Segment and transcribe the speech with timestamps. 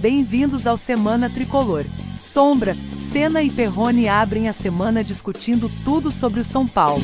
[0.00, 1.82] Bem-vindos ao Semana Tricolor.
[2.20, 2.74] Sombra,
[3.10, 7.02] Senna e Perrone abrem a semana discutindo tudo sobre o São Paulo.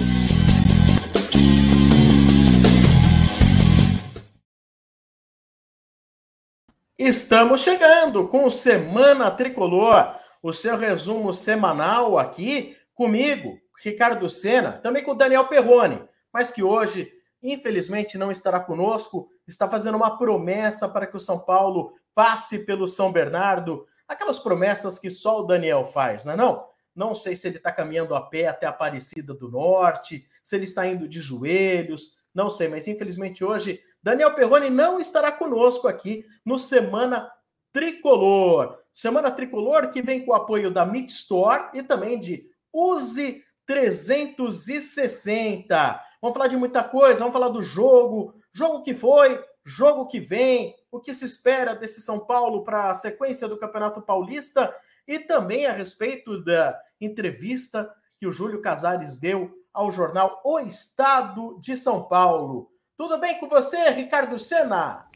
[6.96, 15.02] Estamos chegando com o Semana Tricolor, o seu resumo semanal aqui comigo, Ricardo Senna, também
[15.02, 16.00] com Daniel Perrone,
[16.32, 17.10] mas que hoje,
[17.42, 22.86] infelizmente, não estará conosco, está fazendo uma promessa para que o São Paulo passe pelo
[22.86, 26.66] São Bernardo, aquelas promessas que só o Daniel faz, não é não?
[26.94, 30.64] Não sei se ele está caminhando a pé até a Aparecida do Norte, se ele
[30.64, 36.24] está indo de joelhos, não sei, mas infelizmente hoje Daniel Perrone não estará conosco aqui
[36.44, 37.30] no Semana
[37.72, 38.78] Tricolor.
[38.92, 46.00] Semana Tricolor que vem com o apoio da Meet Store e também de Use 360.
[46.20, 50.74] Vamos falar de muita coisa, vamos falar do jogo, jogo que foi, jogo que vem,
[50.94, 54.72] o que se espera desse São Paulo para a sequência do Campeonato Paulista
[55.08, 61.58] e também a respeito da entrevista que o Júlio Casares deu ao jornal O Estado
[61.60, 62.70] de São Paulo.
[62.96, 65.08] Tudo bem com você, Ricardo Sena?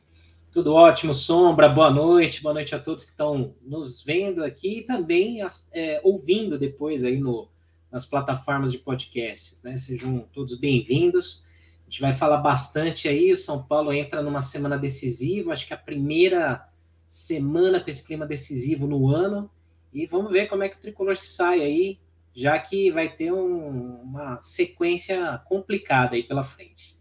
[0.51, 1.69] Tudo ótimo, Sombra.
[1.69, 5.39] Boa noite, boa noite a todos que estão nos vendo aqui e também
[5.73, 7.49] é, ouvindo depois aí no,
[7.89, 9.77] nas plataformas de podcasts, né?
[9.77, 11.47] Sejam todos bem-vindos.
[11.89, 13.33] A gente vai falar bastante aí.
[13.33, 16.69] O São Paulo entra numa semana decisiva, acho que a primeira
[17.09, 19.51] semana com esse clima decisivo no ano.
[19.91, 21.99] E vamos ver como é que o tricolor sai aí,
[22.35, 27.01] já que vai ter um, uma sequência complicada aí pela frente.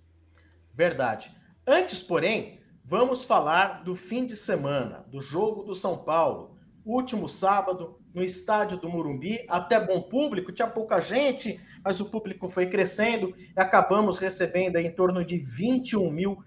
[0.73, 1.35] Verdade.
[1.65, 6.56] Antes, porém, vamos falar do fim de semana, do jogo do São Paulo.
[6.87, 12.47] Último sábado, no estádio do Murumbi, até bom público, tinha pouca gente, mas o público
[12.47, 16.37] foi crescendo e acabamos recebendo em torno de 21 mil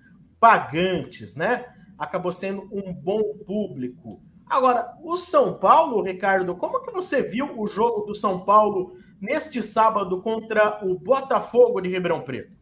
[0.41, 1.67] pagantes, né?
[1.99, 4.23] Acabou sendo um bom público.
[4.47, 9.63] Agora, o São Paulo, Ricardo, como que você viu o jogo do São Paulo neste
[9.63, 12.57] sábado contra o Botafogo de Ribeirão Preto?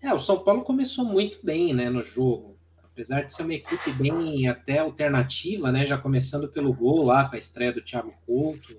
[0.00, 2.57] É, o São Paulo começou muito bem, né, no jogo.
[2.98, 7.36] Apesar de ser uma equipe bem até alternativa, né, já começando pelo gol lá com
[7.36, 8.76] a estreia do Thiago Couto.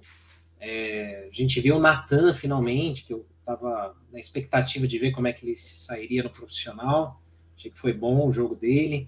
[0.59, 5.27] É, a gente viu o Natan finalmente, que eu estava na expectativa de ver como
[5.27, 7.21] é que ele se sairia no profissional.
[7.55, 9.07] Achei que foi bom o jogo dele.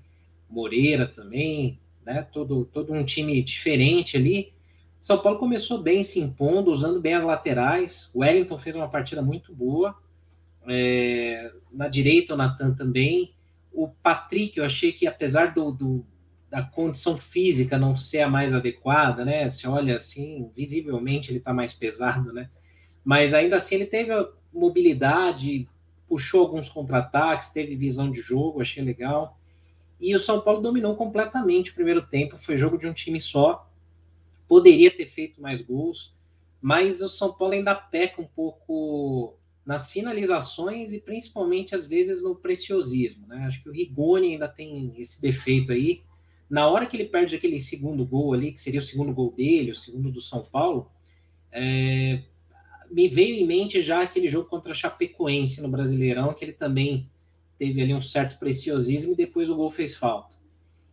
[0.50, 2.26] Moreira também, né?
[2.32, 4.54] Todo, todo um time diferente ali.
[4.98, 8.10] São Paulo começou bem se impondo, usando bem as laterais.
[8.14, 9.94] O Wellington fez uma partida muito boa.
[10.70, 13.34] É, na direita, o Natan também.
[13.72, 16.06] O Patrick, eu achei que apesar do, do,
[16.50, 19.50] da condição física não ser a mais adequada, né?
[19.50, 22.50] Você olha assim, visivelmente ele está mais pesado, né?
[23.04, 24.12] Mas ainda assim ele teve
[24.54, 25.68] mobilidade,
[26.08, 29.40] puxou alguns contra-ataques, teve visão de jogo, achei legal.
[30.00, 33.70] E o São Paulo dominou completamente o primeiro tempo, foi jogo de um time só.
[34.48, 36.14] Poderia ter feito mais gols,
[36.62, 42.36] mas o São Paulo ainda peca um pouco nas finalizações e principalmente às vezes no
[42.36, 43.28] preciosismo.
[43.28, 43.46] Né?
[43.46, 46.02] Acho que o Rigoni ainda tem esse defeito aí.
[46.50, 49.72] Na hora que ele perde aquele segundo gol ali, que seria o segundo gol dele,
[49.72, 50.92] o segundo do São Paulo,
[51.52, 52.24] é,
[52.90, 57.10] me veio em mente já aquele jogo contra a Chapecoense no Brasileirão, que ele também
[57.58, 60.36] teve ali um certo preciosismo e depois o gol fez falta.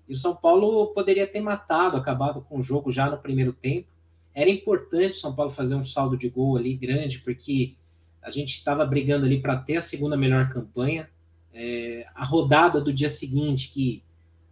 [0.09, 3.89] E o São Paulo poderia ter matado, acabado com o jogo já no primeiro tempo.
[4.35, 7.75] Era importante o São Paulo fazer um saldo de gol ali grande, porque
[8.23, 11.09] a gente estava brigando ali para ter a segunda melhor campanha.
[11.53, 14.03] É, a rodada do dia seguinte, que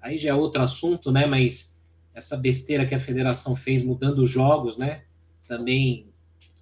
[0.01, 1.27] aí já é outro assunto, né?
[1.27, 1.79] Mas
[2.15, 5.03] essa besteira que a federação fez mudando os jogos, né?
[5.47, 6.07] Também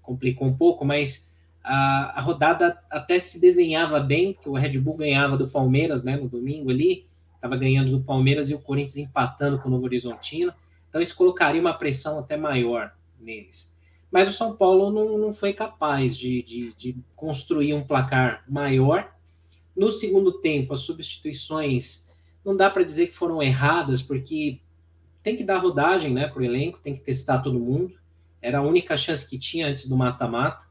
[0.03, 1.31] complicou um pouco, mas
[1.63, 6.17] a, a rodada até se desenhava bem, porque o Red Bull ganhava do Palmeiras, né?
[6.17, 10.53] No domingo ali, estava ganhando do Palmeiras e o Corinthians empatando com o Novo Horizontino.
[10.89, 13.74] Então isso colocaria uma pressão até maior neles
[14.15, 19.13] mas o São Paulo não, não foi capaz de, de, de, construir um placar maior.
[19.77, 22.09] No segundo tempo, as substituições
[22.45, 24.61] não dá para dizer que foram erradas, porque
[25.21, 27.99] tem que dar rodagem né, para o elenco, tem que testar todo mundo.
[28.41, 30.65] Era a única chance que tinha antes do mata-mata.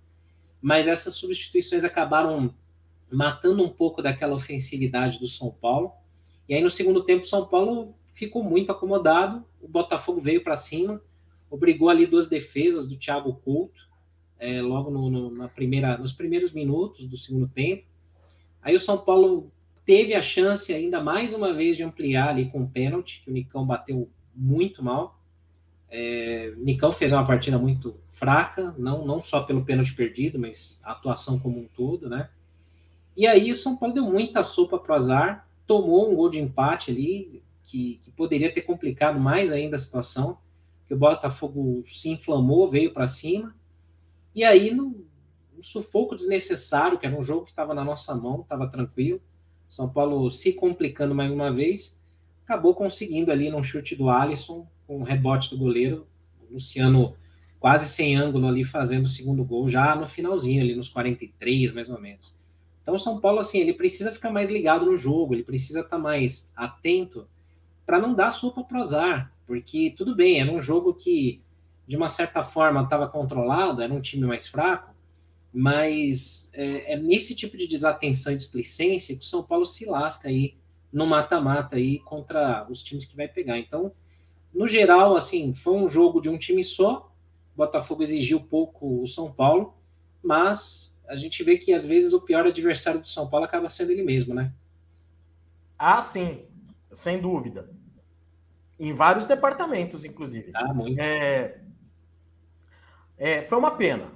[0.62, 2.56] Mas essas substituições acabaram
[3.12, 5.92] matando um pouco daquela ofensividade do São Paulo.
[6.48, 9.44] E aí, no segundo tempo, o São Paulo ficou muito acomodado.
[9.62, 11.02] O Botafogo veio para cima
[11.54, 13.88] obrigou ali duas defesas do Thiago Couto,
[14.40, 17.84] é, logo no, no, na primeira, nos primeiros minutos do segundo tempo.
[18.60, 19.52] Aí o São Paulo
[19.86, 23.34] teve a chance ainda mais uma vez de ampliar ali com o pênalti, que o
[23.34, 25.20] Nicão bateu muito mal.
[25.92, 30.94] É, Nicão fez uma partida muito fraca, não, não só pelo pênalti perdido, mas a
[30.94, 32.30] atuação como um todo, né?
[33.16, 36.40] E aí o São Paulo deu muita sopa para o azar, tomou um gol de
[36.40, 40.40] empate ali, que, que poderia ter complicado mais ainda a situação,
[40.94, 43.56] que o Botafogo se inflamou, veio para cima,
[44.36, 45.04] e aí no,
[45.58, 49.20] um sufoco desnecessário, que era um jogo que estava na nossa mão, estava tranquilo,
[49.68, 52.00] São Paulo se complicando mais uma vez,
[52.44, 56.08] acabou conseguindo ali num chute do Alisson, com um rebote do goleiro,
[56.48, 57.16] o Luciano
[57.60, 61.90] quase sem ângulo ali fazendo o segundo gol, já no finalzinho, ali nos 43 mais
[61.90, 62.38] ou menos.
[62.84, 65.96] Então, o São Paulo, assim, ele precisa ficar mais ligado no jogo, ele precisa estar
[65.96, 67.28] tá mais atento
[67.86, 71.42] para não dar sopa pro azar, porque tudo bem, era um jogo que,
[71.88, 74.94] de uma certa forma, estava controlado, era um time mais fraco,
[75.54, 80.28] mas é, é, nesse tipo de desatenção e displicência que o São Paulo se lasca
[80.28, 80.56] aí
[80.92, 83.58] no mata-mata aí contra os times que vai pegar.
[83.60, 83.92] Então,
[84.54, 87.12] no geral, assim, foi um jogo de um time só,
[87.54, 89.76] o Botafogo exigiu pouco o São Paulo,
[90.24, 93.92] mas a gente vê que às vezes o pior adversário do São Paulo acaba sendo
[93.92, 94.52] ele mesmo, né?
[95.78, 96.46] Ah, sim,
[96.92, 97.70] sem dúvida.
[98.80, 100.52] Em vários departamentos, inclusive.
[100.54, 101.00] Ah, muito.
[101.00, 101.60] É,
[103.18, 104.12] é, foi uma pena.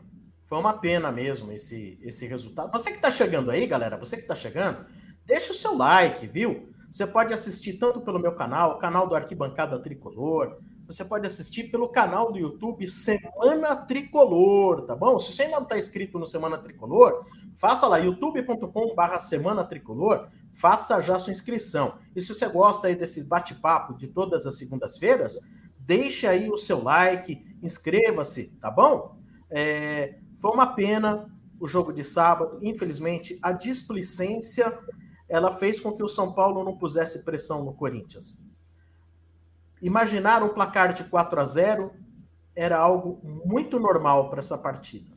[0.46, 2.72] Foi uma pena mesmo esse, esse resultado.
[2.72, 4.86] Você que está chegando aí, galera, você que está chegando,
[5.26, 6.70] deixa o seu like, viu?
[6.90, 10.58] Você pode assistir tanto pelo meu canal, canal do Arquibancada Tricolor,
[10.88, 15.20] você pode assistir pelo canal do YouTube Semana Tricolor, tá bom?
[15.20, 17.26] Se você ainda não está inscrito no Semana Tricolor,
[17.56, 22.00] faça lá youtube.com/barra Semana Tricolor, faça já sua inscrição.
[22.16, 25.40] E se você gosta aí desse bate-papo de todas as segundas-feiras,
[25.80, 29.18] deixe aí o seu like, inscreva-se, tá bom?
[29.50, 34.78] É, foi uma pena o jogo de sábado, infelizmente, a displicência
[35.28, 38.46] ela fez com que o São Paulo não pusesse pressão no Corinthians.
[39.82, 41.92] Imaginar um placar de 4 a 0
[42.56, 45.16] era algo muito normal para essa partida.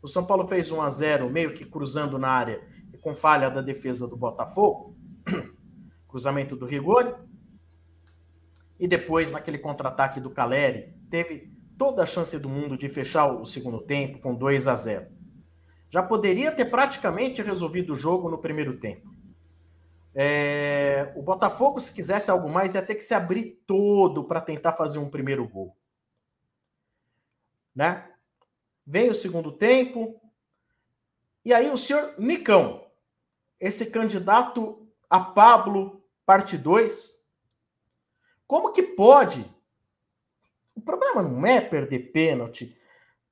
[0.00, 2.60] O São Paulo fez 1 a 0 meio que cruzando na área
[3.02, 4.96] com falha da defesa do Botafogo,
[6.08, 7.12] cruzamento do Rigoni,
[8.78, 13.44] e depois naquele contra-ataque do Caleri, teve toda a chance do mundo de fechar o
[13.44, 15.10] segundo tempo com 2 a 0.
[15.90, 19.12] Já poderia ter praticamente resolvido o jogo no primeiro tempo.
[20.14, 24.72] É, o Botafogo, se quisesse algo mais, ia ter que se abrir todo para tentar
[24.72, 25.76] fazer um primeiro gol.
[27.74, 28.08] Né?
[28.86, 30.20] Vem o segundo tempo.
[31.44, 32.86] E aí o senhor Nicão,
[33.62, 37.24] esse candidato a Pablo, parte 2,
[38.44, 39.48] como que pode?
[40.74, 42.76] O problema não é perder pênalti,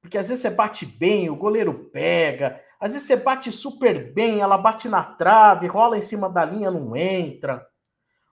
[0.00, 4.38] porque às vezes você bate bem, o goleiro pega, às vezes você bate super bem,
[4.38, 7.66] ela bate na trave, rola em cima da linha, não entra.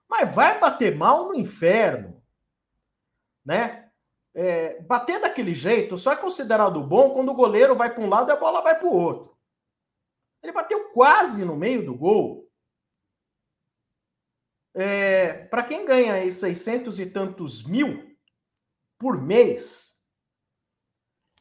[0.09, 2.23] Mas vai bater mal no inferno.
[3.45, 3.89] Né?
[4.33, 8.29] É, bater daquele jeito só é considerado bom quando o goleiro vai para um lado
[8.29, 9.37] e a bola vai para o outro.
[10.41, 12.49] Ele bateu quase no meio do gol.
[14.73, 18.15] É, para quem ganha aí 600 e tantos mil
[18.97, 19.99] por mês,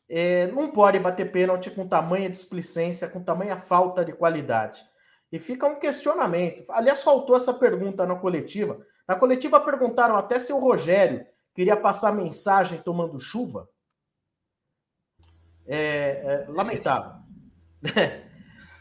[0.08, 4.84] é, não pode bater pênalti com tamanha displicência, com tamanha falta de qualidade.
[5.30, 6.64] E fica um questionamento.
[6.70, 8.84] Aliás, faltou essa pergunta na coletiva.
[9.06, 13.68] Na coletiva perguntaram até se o Rogério queria passar mensagem tomando chuva.
[15.66, 17.12] É, é lamentável.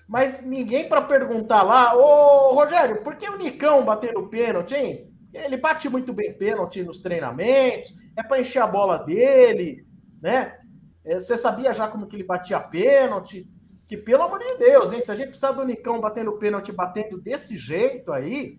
[0.08, 5.14] Mas ninguém para perguntar lá, ô Rogério, por que o Nicão batendo pênalti, hein?
[5.34, 9.86] Ele bate muito bem pênalti nos treinamentos, é para encher a bola dele,
[10.22, 10.58] né?
[11.04, 13.50] É, você sabia já como que ele batia pênalti?
[13.88, 15.02] Que, pelo amor de Deus, hein?
[15.02, 18.58] Se a gente precisar do Nicão batendo pênalti, batendo desse jeito aí,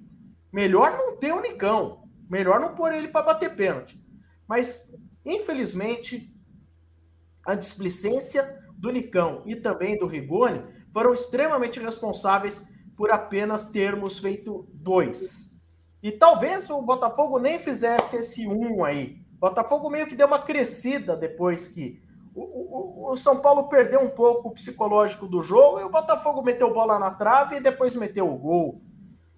[0.53, 2.05] melhor não ter o Nicão.
[2.29, 4.03] Melhor não pôr ele para bater pênalti.
[4.47, 4.95] Mas,
[5.25, 6.33] infelizmente,
[7.45, 12.67] a displicência do Nicão e também do Rigoni foram extremamente responsáveis
[12.97, 15.49] por apenas termos feito dois.
[16.03, 19.21] E talvez o Botafogo nem fizesse esse um aí.
[19.37, 22.03] O Botafogo meio que deu uma crescida depois que
[22.35, 26.73] o, o, São Paulo perdeu um pouco o psicológico do jogo e o Botafogo meteu
[26.73, 28.81] bola na trave e depois meteu o gol.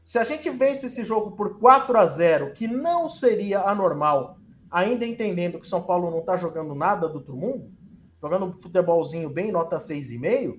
[0.05, 4.39] Se a gente vence esse jogo por 4 a 0 que não seria anormal,
[4.71, 7.71] ainda entendendo que São Paulo não está jogando nada do outro mundo,
[8.21, 10.59] jogando futebolzinho bem nota 6,5,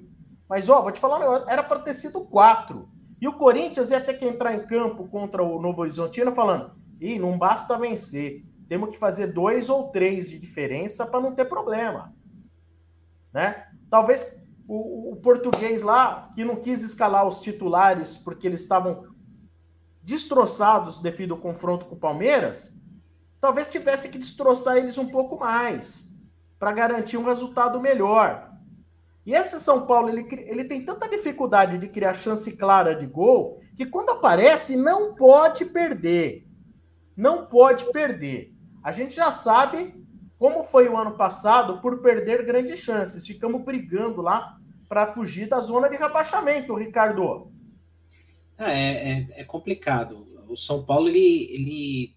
[0.51, 2.87] mas ó, vou te falar, era para ter sido 4.
[3.19, 7.17] E o Corinthians ia ter que entrar em campo contra o Novo Horizontino falando: ih,
[7.17, 12.13] não basta vencer, temos que fazer dois ou três de diferença para não ter problema
[13.33, 13.67] né?
[13.89, 19.05] Talvez o, o, português lá, que não quis escalar os titulares porque eles estavam
[20.03, 22.73] destroçados devido ao confronto com o Palmeiras,
[23.39, 26.09] talvez tivesse que destroçar eles um pouco mais
[26.59, 28.50] para garantir um resultado melhor.
[29.25, 33.59] E esse São Paulo, ele, ele tem tanta dificuldade de criar chance clara de gol
[33.75, 36.47] que quando aparece não pode perder.
[37.15, 38.53] não pode perder.
[38.83, 39.93] A gente já sabe
[40.39, 43.27] como foi o ano passado por perder grandes chances.
[43.27, 44.57] Ficamos brigando lá
[44.89, 47.51] para fugir da zona de rebaixamento, Ricardo.
[48.57, 50.27] Ah, é, é, é, complicado.
[50.47, 52.15] O São Paulo ele, ele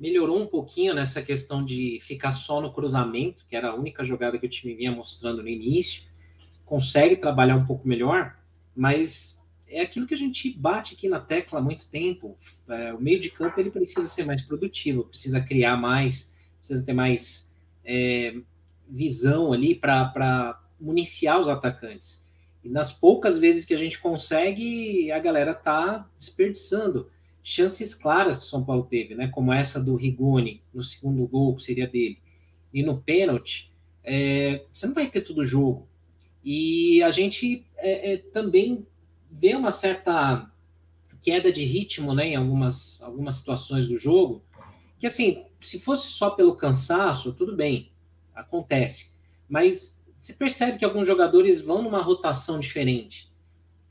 [0.00, 4.38] melhorou um pouquinho nessa questão de ficar só no cruzamento, que era a única jogada
[4.38, 6.07] que o time vinha mostrando no início.
[6.68, 8.36] Consegue trabalhar um pouco melhor,
[8.76, 12.36] mas é aquilo que a gente bate aqui na tecla há muito tempo.
[12.68, 16.92] É, o meio de campo ele precisa ser mais produtivo, precisa criar mais, precisa ter
[16.92, 17.50] mais
[17.84, 18.36] é,
[18.86, 22.22] visão ali para municiar os atacantes.
[22.62, 27.10] E nas poucas vezes que a gente consegue, a galera tá desperdiçando
[27.42, 29.28] chances claras que o São Paulo teve, né?
[29.28, 32.18] Como essa do Rigoni no segundo gol, que seria dele,
[32.74, 33.72] e no pênalti,
[34.04, 35.87] é, você não vai ter todo jogo.
[36.48, 38.86] E a gente é, é, também
[39.30, 40.50] vê uma certa
[41.20, 42.28] queda de ritmo, né?
[42.28, 44.42] Em algumas, algumas situações do jogo,
[44.98, 47.90] que assim, se fosse só pelo cansaço, tudo bem,
[48.34, 49.12] acontece.
[49.48, 53.28] Mas se percebe que alguns jogadores vão numa rotação diferente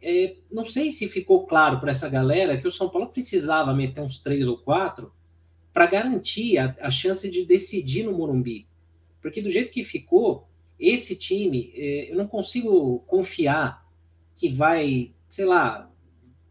[0.02, 4.02] é, não sei se ficou claro para essa galera que o São Paulo precisava meter
[4.02, 5.12] uns três ou quatro
[5.74, 8.68] para garantir a, a, chance de decidir no Morumbi.
[9.22, 10.47] Porque do jeito que ficou,
[10.80, 13.86] esse time, é, eu não consigo confiar
[14.36, 15.92] que vai, sei lá,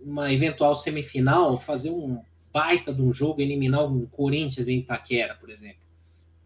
[0.00, 2.20] uma eventual semifinal, fazer um
[2.52, 5.80] baita de um jogo, eliminar um Corinthians em Itaquera, por exemplo.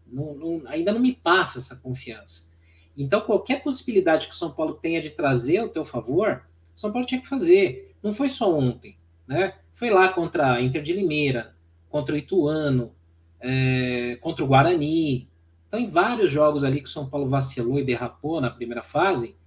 [0.05, 2.49] Não, não, ainda não me passa essa confiança.
[2.97, 6.43] Então, qualquer possibilidade que o São Paulo tenha de trazer ao teu favor,
[6.75, 7.95] são Paulo tinha que fazer.
[8.03, 8.97] Não foi só ontem,
[9.27, 9.55] né?
[9.73, 11.55] Foi lá contra a Inter de Limeira,
[11.89, 12.93] contra o Ituano,
[13.39, 15.29] é, contra o Guarani.
[15.71, 19.37] Então, em vários jogos ali que o São Paulo vacilou e derrapou na primeira fase,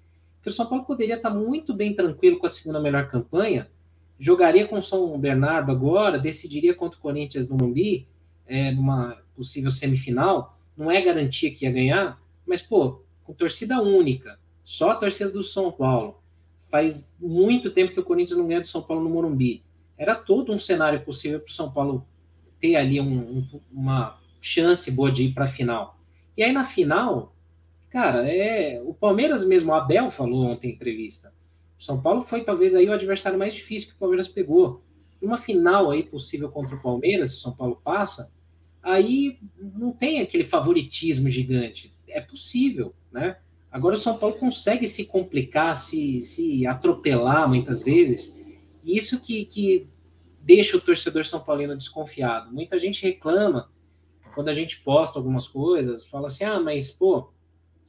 [0.43, 3.69] que o São Paulo poderia estar muito bem tranquilo com a segunda melhor campanha,
[4.19, 8.09] jogaria com o São Bernardo agora, decidiria contra o Corinthians no Morumbi,
[8.47, 14.39] é, numa possível semifinal, não é garantia que ia ganhar, mas, pô, com torcida única,
[14.65, 16.23] só a torcida do São Paulo,
[16.71, 19.63] faz muito tempo que o Corinthians não ganha do São Paulo no Morumbi.
[19.99, 22.07] Era todo um cenário possível para o São Paulo
[22.59, 25.94] ter ali um, um, uma chance boa de ir para a final.
[26.37, 27.35] E aí na final,
[27.91, 31.33] cara, é o Palmeiras mesmo, o Abel falou ontem em entrevista.
[31.79, 34.83] O São Paulo foi talvez aí o adversário mais difícil que o Palmeiras pegou.
[35.21, 38.33] Numa final aí possível contra o Palmeiras, se o São Paulo passa,
[38.83, 41.95] aí não tem aquele favoritismo gigante.
[42.09, 43.39] É possível, né?
[43.71, 48.41] Agora o São Paulo consegue se complicar, se, se atropelar muitas vezes.
[48.85, 49.89] Isso que, que
[50.41, 52.53] deixa o torcedor São Paulino desconfiado.
[52.53, 53.69] Muita gente reclama
[54.35, 57.31] quando a gente posta algumas coisas, fala assim: ah, mas pô,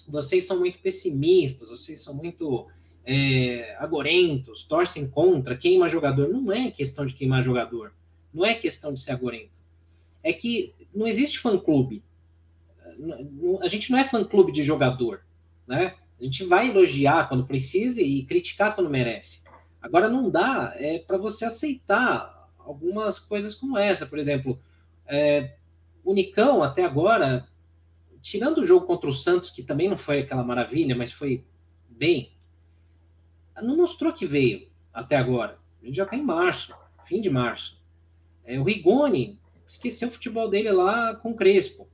[0.08, 2.68] vocês são muito pessimistas, vocês são muito
[3.06, 6.30] é, agorentos, torcem contra, queima jogador.
[6.30, 7.94] Não é questão de queimar jogador,
[8.34, 9.60] não é questão de ser agorento.
[10.24, 12.04] É que não existe fã-clube.
[13.62, 15.22] A gente não é fã-clube de jogador
[15.68, 15.96] né?
[16.20, 19.44] A gente vai elogiar quando precisa e criticar quando merece.
[19.82, 24.60] Agora não dá é para você aceitar algumas coisas como essa, por exemplo,
[25.06, 25.56] é,
[26.06, 27.48] o Nicão até agora,
[28.22, 31.44] tirando o jogo contra o Santos, que também não foi aquela maravilha, mas foi
[31.90, 32.32] bem,
[33.62, 35.58] não mostrou que veio até agora.
[35.82, 36.74] A gente já está em março,
[37.06, 37.82] fim de março.
[38.44, 41.88] É, o Rigoni esqueceu o futebol dele lá com o Crespo.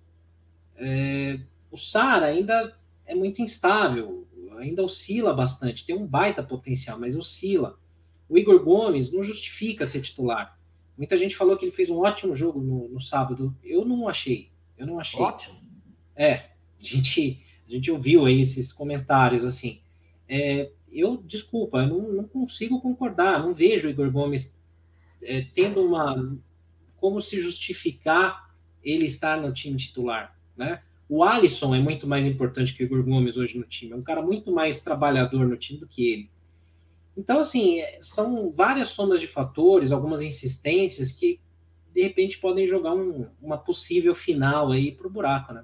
[0.76, 1.40] É,
[1.70, 4.28] o Sara ainda é muito instável,
[4.58, 7.80] ainda oscila bastante, tem um baita potencial, mas oscila.
[8.28, 10.60] O Igor Gomes não justifica ser titular.
[10.98, 13.56] Muita gente falou que ele fez um ótimo jogo no, no sábado.
[13.64, 14.50] Eu não achei.
[14.78, 15.20] Eu não achei.
[15.20, 15.60] Ótimo.
[16.16, 19.82] É, a gente, a gente ouviu aí esses comentários assim.
[20.28, 23.44] É, eu, desculpa, eu não, não, consigo concordar.
[23.44, 24.60] Não vejo o Igor Gomes
[25.22, 26.38] é, tendo uma.
[26.98, 28.52] Como se justificar
[28.84, 30.82] ele estar no time titular, né?
[31.10, 33.92] O Alisson é muito mais importante que o Igor Gomes hoje no time.
[33.92, 36.30] É um cara muito mais trabalhador no time do que ele.
[37.16, 41.40] Então, assim, é, são várias somas de fatores, algumas insistências que,
[41.94, 45.64] de repente, podem jogar um, uma possível final aí para o buraco, né?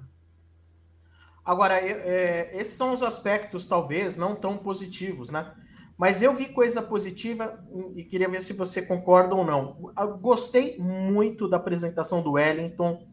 [1.44, 5.54] Agora, é, esses são os aspectos, talvez, não tão positivos, né?
[5.96, 7.58] Mas eu vi coisa positiva
[7.96, 9.92] e queria ver se você concorda ou não.
[9.98, 13.08] Eu gostei muito da apresentação do Wellington.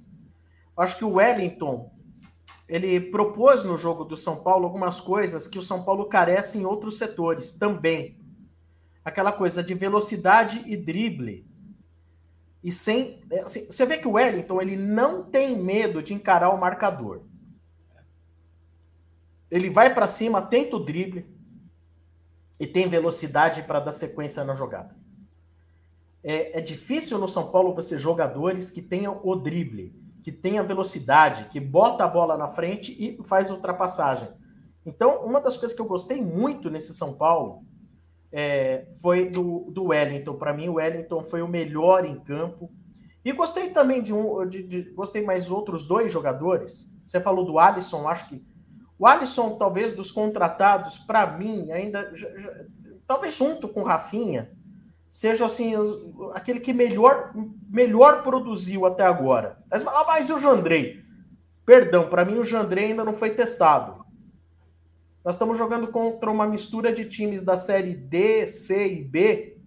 [0.78, 1.92] Acho que o Wellington
[2.68, 6.66] ele propôs no jogo do São Paulo algumas coisas que o São Paulo carece em
[6.66, 8.20] outros setores também.
[9.06, 11.48] Aquela coisa de velocidade e drible.
[12.64, 13.22] E sem.
[13.32, 17.22] É, assim, você vê que o Wellington ele não tem medo de encarar o marcador.
[19.52, 21.30] Ele vai para cima, tenta o drible
[22.60, 24.96] e tem velocidade para dar sequência na jogada.
[26.24, 29.94] É, é difícil no São Paulo você jogadores que tenham o drible,
[30.24, 34.28] que tenha velocidade, que bota a bola na frente e faz ultrapassagem.
[34.84, 37.64] Então, uma das coisas que eu gostei muito nesse São Paulo
[38.32, 40.36] é, foi do, do Wellington.
[40.36, 42.72] Para mim, o Wellington foi o melhor em campo.
[43.24, 44.48] E gostei também de um.
[44.48, 46.96] De, de, gostei mais outros dois jogadores.
[47.06, 48.46] Você falou do Alisson, acho que.
[48.98, 52.16] O Alisson, talvez, dos contratados, para mim, ainda.
[52.16, 52.52] Já, já,
[53.08, 54.52] talvez junto com o Rafinha,
[55.10, 55.74] seja assim,
[56.34, 57.34] aquele que melhor,
[57.70, 59.58] melhor produziu até agora.
[59.72, 61.04] Mas, ah, mas o Jandrei?
[61.66, 64.05] Perdão, para mim o Jandrei ainda não foi testado.
[65.26, 69.58] Nós estamos jogando contra uma mistura de times da série D, C e B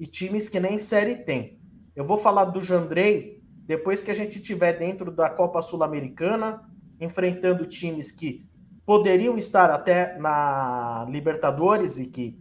[0.00, 1.60] e times que nem série tem.
[1.94, 6.60] Eu vou falar do Jandrei depois que a gente tiver dentro da Copa Sul-Americana,
[7.00, 8.44] enfrentando times que
[8.84, 12.40] poderiam estar até na Libertadores e que,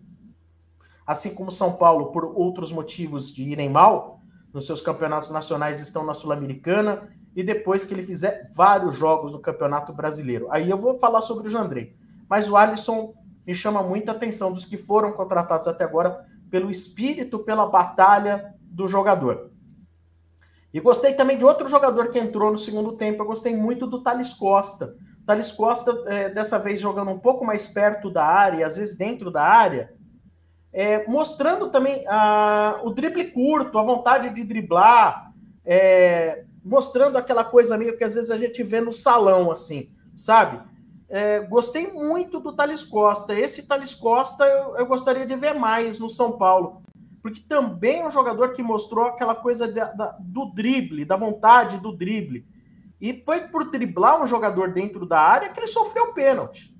[1.05, 6.03] assim como São Paulo, por outros motivos de irem mal, nos seus campeonatos nacionais estão
[6.03, 10.47] na Sul-Americana, e depois que ele fizer vários jogos no Campeonato Brasileiro.
[10.49, 11.95] Aí eu vou falar sobre o Jandrei.
[12.29, 13.13] Mas o Alisson
[13.45, 18.87] me chama muita atenção dos que foram contratados até agora pelo espírito, pela batalha do
[18.87, 19.51] jogador.
[20.73, 23.21] E gostei também de outro jogador que entrou no segundo tempo.
[23.21, 24.95] Eu gostei muito do Thales Costa.
[25.25, 29.31] Thales Costa, é, dessa vez jogando um pouco mais perto da área, às vezes dentro
[29.31, 29.93] da área,
[30.73, 35.31] é, mostrando também a, o drible curto, a vontade de driblar,
[35.63, 40.61] é, mostrando aquela coisa meio que às vezes a gente vê no salão, assim, sabe?
[41.15, 43.33] É, gostei muito do Thales Costa.
[43.33, 46.81] Esse Thales Costa eu, eu, gostaria de ver mais no São Paulo,
[47.21, 51.77] porque também é um jogador que mostrou aquela coisa da, da, do drible, da vontade
[51.77, 52.45] do drible.
[52.99, 56.75] E foi por driblar um jogador dentro da área que ele sofreu o pênalti.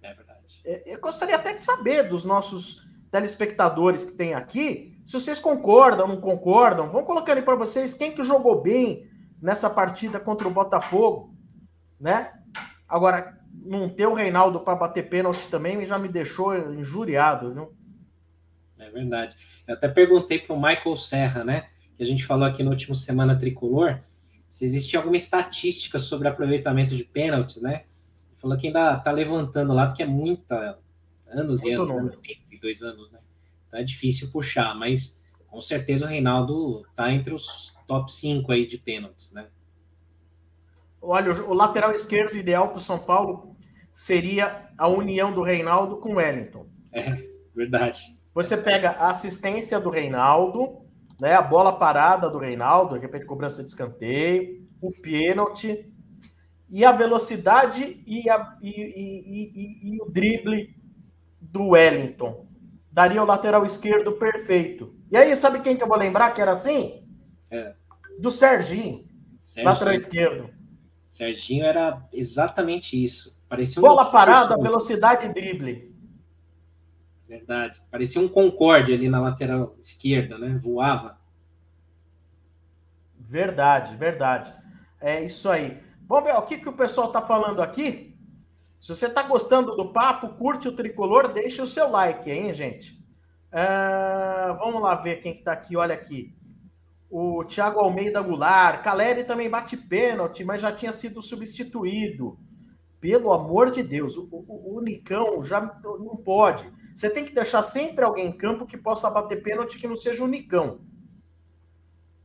[0.00, 0.62] É verdade.
[0.64, 6.08] É, eu gostaria até de saber dos nossos telespectadores que tem aqui, se vocês concordam,
[6.08, 6.88] não concordam.
[6.88, 9.06] Vão colocando aí para vocês quem que jogou bem
[9.42, 11.34] nessa partida contra o Botafogo,
[12.00, 12.32] né?
[12.88, 17.72] Agora, não ter o Reinaldo para bater pênalti também já me deixou injuriado, viu?
[18.78, 19.36] É verdade.
[19.66, 21.68] Eu até perguntei para o Michael Serra, né?
[21.96, 24.00] Que a gente falou aqui no último Semana Tricolor,
[24.48, 27.84] se existia alguma estatística sobre aproveitamento de pênaltis, né?
[28.30, 30.78] Ele falou que ainda está levantando lá, porque é muita
[31.26, 32.18] anos Muito e anos, né?
[32.50, 33.18] e dois anos, né?
[33.72, 38.78] É difícil puxar, mas com certeza o Reinaldo está entre os top 5 aí de
[38.78, 39.46] pênaltis, né?
[41.06, 43.56] Olha, o lateral esquerdo ideal para o São Paulo
[43.92, 46.66] seria a união do Reinaldo com o Wellington.
[46.92, 47.22] É,
[47.54, 48.00] verdade.
[48.34, 50.84] Você pega a assistência do Reinaldo,
[51.20, 55.88] né, a bola parada do Reinaldo, de repente cobrança de escanteio, o pênalti,
[56.68, 60.74] e a velocidade e, a, e, e, e, o drible
[61.40, 62.48] do Wellington.
[62.90, 64.94] Daria o lateral esquerdo perfeito.
[65.10, 67.06] E aí, sabe quem que eu vou lembrar que era assim?
[67.50, 67.74] É.
[68.18, 69.06] Do Serginho,
[69.40, 69.72] Serginho.
[69.72, 70.50] lateral esquerdo.
[71.14, 73.40] Serginho era exatamente isso.
[73.48, 75.94] Parecia um Bola parada, velocidade e drible.
[77.28, 77.80] Verdade.
[77.88, 80.58] Parecia um Concorde ali na lateral esquerda, né?
[80.60, 81.16] Voava.
[83.16, 84.52] Verdade, verdade.
[85.00, 85.80] É isso aí.
[86.08, 88.18] Vamos ver o que, que o pessoal está falando aqui.
[88.80, 93.00] Se você está gostando do papo, curte o tricolor, deixa o seu like, hein, gente?
[93.52, 95.76] Uh, vamos lá ver quem está que tá aqui.
[95.76, 96.34] Olha aqui
[97.16, 102.36] o Thiago Almeida Goulart, Caleri também bate pênalti, mas já tinha sido substituído.
[103.00, 106.68] Pelo amor de Deus, o, o, o Nicão já não pode.
[106.92, 110.24] Você tem que deixar sempre alguém em campo que possa bater pênalti que não seja
[110.24, 110.80] o Nicão.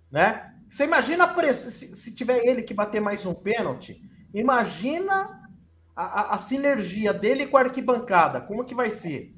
[0.09, 0.55] Né?
[0.67, 4.01] Você imagina se, se tiver ele que bater mais um pênalti,
[4.33, 5.47] imagina
[5.95, 9.35] a, a, a sinergia dele com a arquibancada, como que vai ser?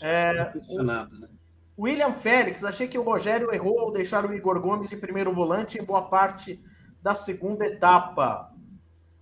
[0.00, 1.08] É, o, né?
[1.82, 5.78] William Félix, achei que o Rogério errou ao deixar o Igor Gomes em primeiro volante
[5.78, 6.62] em boa parte
[7.02, 8.54] da segunda etapa.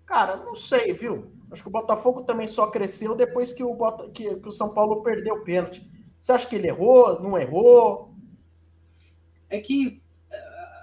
[0.05, 1.33] Cara, não sei, viu?
[1.51, 3.75] Acho que o Botafogo também só cresceu depois que o,
[4.13, 5.91] que, que o São Paulo perdeu o pênalti.
[6.21, 7.19] Você acha que ele errou?
[7.23, 8.15] Não errou?
[9.49, 10.03] É que,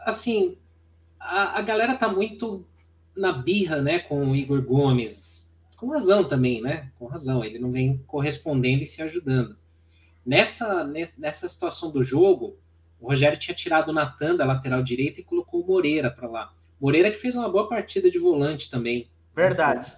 [0.03, 0.57] assim,
[1.19, 2.65] a, a galera tá muito
[3.15, 5.55] na birra, né, com o Igor Gomes.
[5.77, 6.91] Com razão também, né?
[6.97, 7.43] Com razão.
[7.43, 9.55] Ele não vem correspondendo e se ajudando.
[10.27, 10.83] Nessa,
[11.17, 12.57] nessa situação do jogo,
[12.99, 16.53] o Rogério tinha tirado o Natan da lateral direita e colocou o Moreira para lá.
[16.81, 19.07] Moreira que fez uma boa partida de volante também.
[19.33, 19.89] Verdade.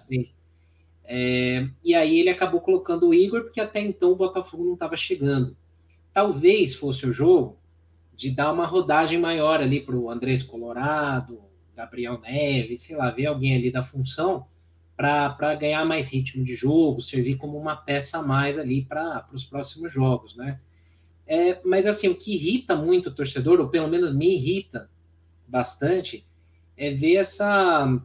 [1.04, 4.96] É, e aí ele acabou colocando o Igor, porque até então o Botafogo não estava
[4.96, 5.56] chegando.
[6.12, 7.58] Talvez fosse o jogo
[8.14, 11.42] de dar uma rodagem maior ali para o Andrés Colorado,
[11.74, 14.46] Gabriel Neves, sei lá, ver alguém ali da função
[15.00, 19.42] para ganhar mais ritmo de jogo, servir como uma peça a mais ali para os
[19.42, 20.60] próximos jogos, né?
[21.26, 24.90] É, mas assim, o que irrita muito o torcedor, ou pelo menos me irrita
[25.48, 26.26] bastante,
[26.76, 27.98] é ver essa.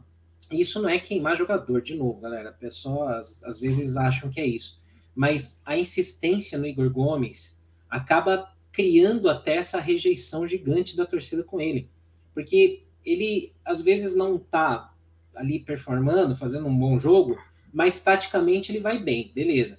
[0.50, 2.50] Isso não é queimar jogador, de novo, galera.
[2.50, 4.80] Pessoas às vezes acham que é isso.
[5.14, 11.60] Mas a insistência no Igor Gomes acaba criando até essa rejeição gigante da torcida com
[11.60, 11.90] ele.
[12.32, 14.95] Porque ele às vezes não tá
[15.36, 17.38] ali performando, fazendo um bom jogo,
[17.72, 19.78] mas taticamente ele vai bem, beleza.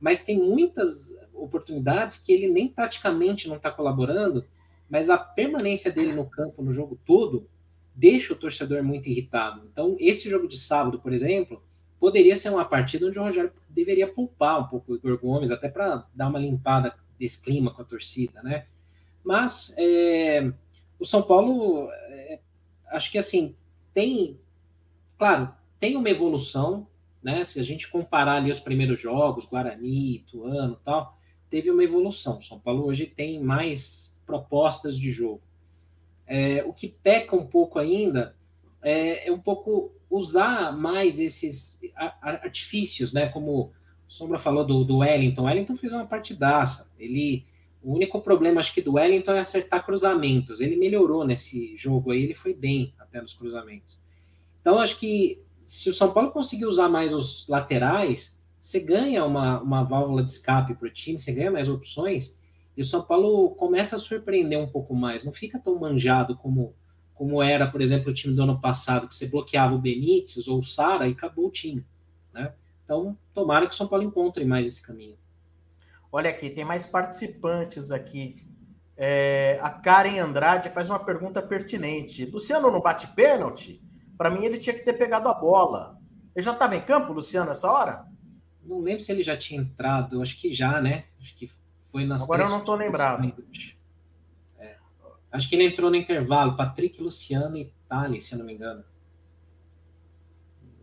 [0.00, 4.44] Mas tem muitas oportunidades que ele nem taticamente não está colaborando,
[4.88, 7.48] mas a permanência dele no campo no jogo todo
[7.94, 9.62] deixa o torcedor muito irritado.
[9.70, 11.62] Então, esse jogo de sábado, por exemplo,
[11.98, 15.68] poderia ser uma partida onde o Rogério deveria poupar um pouco o Igor Gomes, até
[15.68, 18.66] para dar uma limpada desse clima com a torcida, né?
[19.24, 20.52] Mas é,
[20.98, 22.40] o São Paulo, é,
[22.88, 23.54] acho que assim,
[23.94, 24.38] tem,
[25.22, 26.88] claro, tem uma evolução,
[27.22, 27.44] né?
[27.44, 31.16] Se a gente comparar ali os primeiros jogos, Guarani, Ituano tal,
[31.48, 32.42] teve uma evolução.
[32.42, 35.40] São Paulo hoje tem mais propostas de jogo.
[36.26, 38.34] É, o que peca um pouco ainda
[38.82, 41.80] é, é, um pouco usar mais esses
[42.20, 43.28] artifícios, né?
[43.28, 43.70] Como
[44.08, 45.42] Sombra falou do, do Wellington.
[45.42, 46.92] O Wellington fez uma partidaça.
[46.98, 47.46] Ele,
[47.80, 50.60] o único problema, acho que do Wellington é acertar cruzamentos.
[50.60, 54.01] Ele melhorou nesse jogo aí, ele foi bem até nos cruzamentos.
[54.62, 59.60] Então, acho que se o São Paulo conseguir usar mais os laterais, você ganha uma,
[59.60, 62.38] uma válvula de escape para o time, você ganha mais opções,
[62.76, 66.74] e o São Paulo começa a surpreender um pouco mais, não fica tão manjado como,
[67.12, 70.60] como era, por exemplo, o time do ano passado, que você bloqueava o Benítez ou
[70.60, 71.84] o Sara e acabou o time.
[72.32, 72.52] Né?
[72.84, 75.16] Então, tomara que o São Paulo encontre mais esse caminho.
[76.12, 78.46] Olha aqui, tem mais participantes aqui.
[78.96, 82.26] É, a Karen Andrade faz uma pergunta pertinente.
[82.26, 83.81] Luciano não bate pênalti?
[84.22, 85.98] Para mim, ele tinha que ter pegado a bola.
[86.32, 88.06] Ele já estava em campo, Luciano, nessa hora?
[88.62, 91.06] Não lembro se ele já tinha entrado, acho que já, né?
[91.20, 91.50] Acho que
[91.90, 93.34] foi nas Agora eu não estou lembrado.
[94.60, 94.76] É.
[95.32, 98.84] Acho que ele entrou no intervalo, Patrick, Luciano e Thales, se eu não me engano.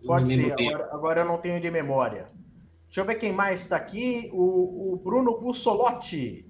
[0.05, 2.27] Pode ser, agora, agora, eu não tenho de memória.
[2.87, 4.29] Deixa eu ver quem mais está aqui.
[4.33, 6.45] O, o Bruno Bussolotti.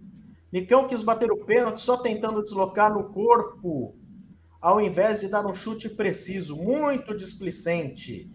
[0.52, 3.96] Nicão quis bater o pênalti só tentando deslocar no corpo,
[4.62, 6.56] ao invés de dar um chute preciso.
[6.56, 8.30] Muito displicente.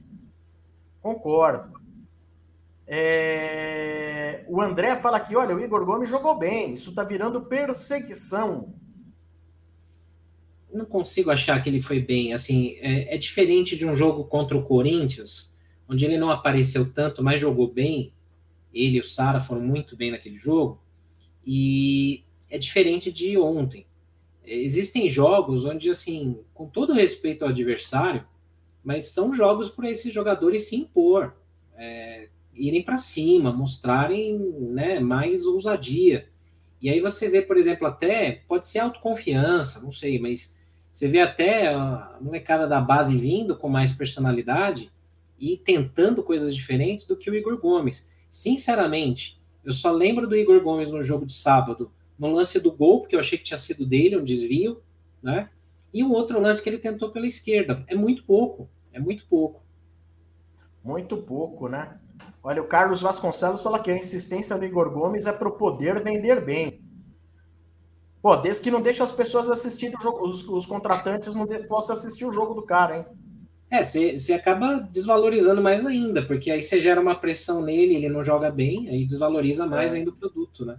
[1.00, 1.78] Concordo.
[2.86, 4.44] É...
[4.48, 8.74] O André fala aqui: olha, o Igor Gomes jogou bem, isso está virando perseguição.
[10.72, 12.32] Não consigo achar que ele foi bem.
[12.32, 15.54] Assim, é, é, diferente de um jogo contra o Corinthians,
[15.88, 18.12] onde ele não apareceu tanto, mas jogou bem.
[18.72, 20.82] Ele e o Sara foram muito bem naquele jogo.
[21.46, 23.86] E é diferente de ontem.
[24.46, 28.24] Existem jogos onde, assim, com todo respeito ao adversário,
[28.82, 31.34] mas são jogos para esses jogadores se impor.
[31.76, 36.28] É, irem para cima, mostrarem né, mais ousadia.
[36.80, 40.54] E aí você vê, por exemplo, até, pode ser autoconfiança, não sei, mas
[40.92, 44.92] você vê até a molecada da base vindo com mais personalidade
[45.38, 48.10] e tentando coisas diferentes do que o Igor Gomes.
[48.30, 53.00] Sinceramente, eu só lembro do Igor Gomes no jogo de sábado, no lance do gol,
[53.00, 54.82] porque eu achei que tinha sido dele, um desvio,
[55.22, 55.50] né?
[55.92, 57.84] E um outro lance que ele tentou pela esquerda.
[57.86, 59.62] É muito pouco, é muito pouco.
[60.82, 61.98] Muito pouco, né?
[62.42, 66.02] Olha, o Carlos Vasconcelos fala que a insistência do Igor Gomes é para o poder
[66.02, 66.80] vender bem.
[68.20, 71.94] Pô, desde que não deixa as pessoas assistirem o jogo, os, os contratantes não possam
[71.94, 73.06] assistir o jogo do cara, hein?
[73.70, 78.22] É, você acaba desvalorizando mais ainda, porque aí você gera uma pressão nele, ele não
[78.22, 79.96] joga bem, aí desvaloriza mais é.
[79.96, 80.78] ainda o produto, né?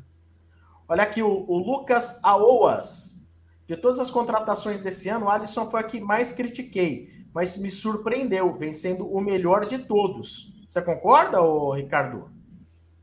[0.87, 3.25] Olha aqui, o, o Lucas Aoas.
[3.67, 7.71] De todas as contratações desse ano, o Alisson foi a que mais critiquei, mas me
[7.71, 10.53] surpreendeu, vencendo o melhor de todos.
[10.67, 12.29] Você concorda, ô, Ricardo?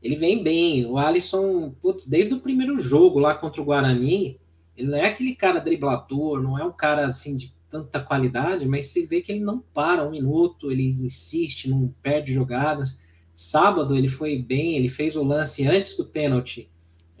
[0.01, 0.85] Ele vem bem.
[0.85, 4.39] O Alisson, putz, desde o primeiro jogo lá contra o Guarani,
[4.77, 8.87] ele não é aquele cara driblador, não é um cara assim de tanta qualidade, mas
[8.87, 13.01] você vê que ele não para um minuto, ele insiste, não perde jogadas.
[13.33, 16.69] Sábado ele foi bem, ele fez o lance antes do pênalti.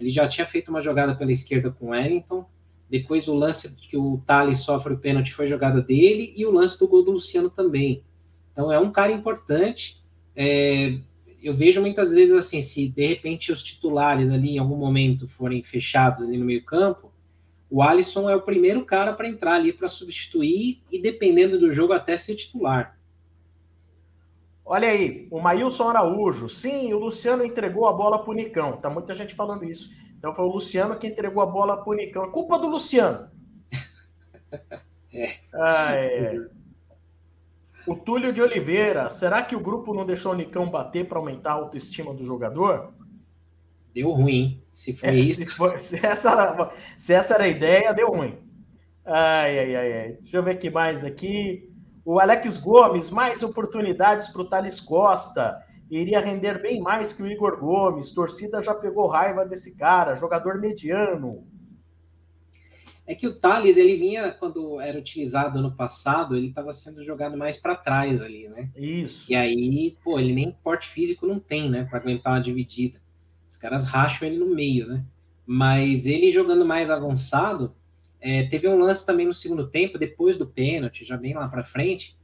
[0.03, 2.45] Ele já tinha feito uma jogada pela esquerda com o Wellington.
[2.89, 6.77] Depois o lance que o Thales sofre o pênalti foi jogada dele e o lance
[6.77, 8.03] do gol do Luciano também.
[8.51, 10.03] Então é um cara importante.
[10.35, 10.97] É,
[11.41, 15.63] eu vejo muitas vezes assim, se de repente os titulares ali em algum momento forem
[15.63, 17.13] fechados ali no meio campo,
[17.69, 21.93] o Alisson é o primeiro cara para entrar ali para substituir e dependendo do jogo
[21.93, 22.99] até ser titular.
[24.65, 26.47] Olha aí, o Maílson Araújo.
[26.47, 28.77] Sim, o Luciano entregou a bola para o Nicão.
[28.77, 29.89] Tá muita gente falando isso.
[30.17, 32.31] Então foi o Luciano que entregou a bola para o Nicão.
[32.31, 33.29] Culpa do Luciano.
[35.13, 35.35] é.
[35.53, 36.37] Ah, é.
[37.85, 41.51] O Túlio de Oliveira, será que o grupo não deixou o Nicão bater para aumentar
[41.51, 42.93] a autoestima do jogador?
[43.93, 44.63] Deu ruim.
[44.71, 45.35] Se foi é, isso.
[45.35, 48.37] Se, for, se, essa, se essa era a ideia, deu ruim.
[49.05, 50.11] Ai, ai, ai, ai.
[50.21, 51.69] Deixa eu ver aqui mais aqui.
[52.05, 55.63] O Alex Gomes, mais oportunidades para o Thales Costa.
[55.89, 58.11] Iria render bem mais que o Igor Gomes.
[58.11, 61.47] Torcida já pegou raiva desse cara, jogador mediano.
[63.05, 67.37] É que o Thales, ele vinha, quando era utilizado ano passado, ele estava sendo jogado
[67.37, 68.69] mais para trás ali, né?
[68.75, 69.31] Isso.
[69.31, 71.83] E aí, pô, ele nem porte físico não tem, né?
[71.83, 73.01] Para aguentar uma dividida.
[73.49, 75.05] Os caras racham ele no meio, né?
[75.45, 77.75] Mas ele jogando mais avançado,
[78.25, 81.61] é, teve um lance também no segundo tempo, depois do pênalti, já bem lá para
[81.61, 82.17] frente.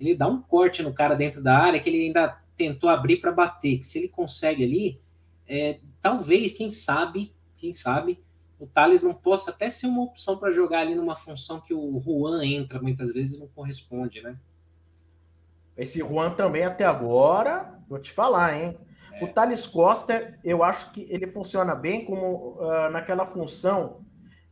[0.00, 3.30] Ele dá um corte no cara dentro da área que ele ainda tentou abrir para
[3.30, 3.78] bater.
[3.78, 5.00] Que se ele consegue ali,
[5.46, 8.18] é, talvez, quem sabe, quem sabe,
[8.58, 12.02] o Thales não possa até ser uma opção para jogar ali numa função que o
[12.04, 14.36] Juan entra muitas vezes e não corresponde, né?
[15.76, 18.76] Esse Juan também até agora, vou te falar, hein?
[19.12, 19.24] É.
[19.24, 24.03] O Thales Costa, eu acho que ele funciona bem como uh, naquela função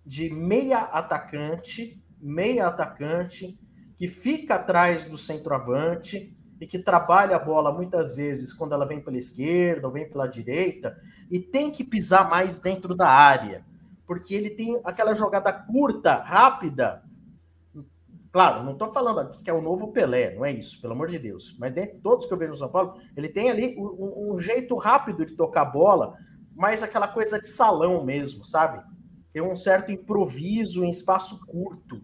[0.04, 3.58] de meia atacante, meia atacante,
[3.96, 9.00] que fica atrás do centroavante e que trabalha a bola muitas vezes quando ela vem
[9.00, 10.96] pela esquerda ou vem pela direita
[11.30, 13.64] e tem que pisar mais dentro da área
[14.12, 17.02] porque ele tem aquela jogada curta, rápida.
[18.30, 21.08] Claro, não estou falando aqui que é o novo Pelé, não é isso, pelo amor
[21.08, 21.56] de Deus.
[21.58, 24.38] Mas dentro de todos que eu vejo no São Paulo, ele tem ali um, um
[24.38, 26.14] jeito rápido de tocar bola,
[26.54, 28.82] mas aquela coisa de salão mesmo, sabe?
[29.32, 32.02] Tem um certo improviso em espaço curto.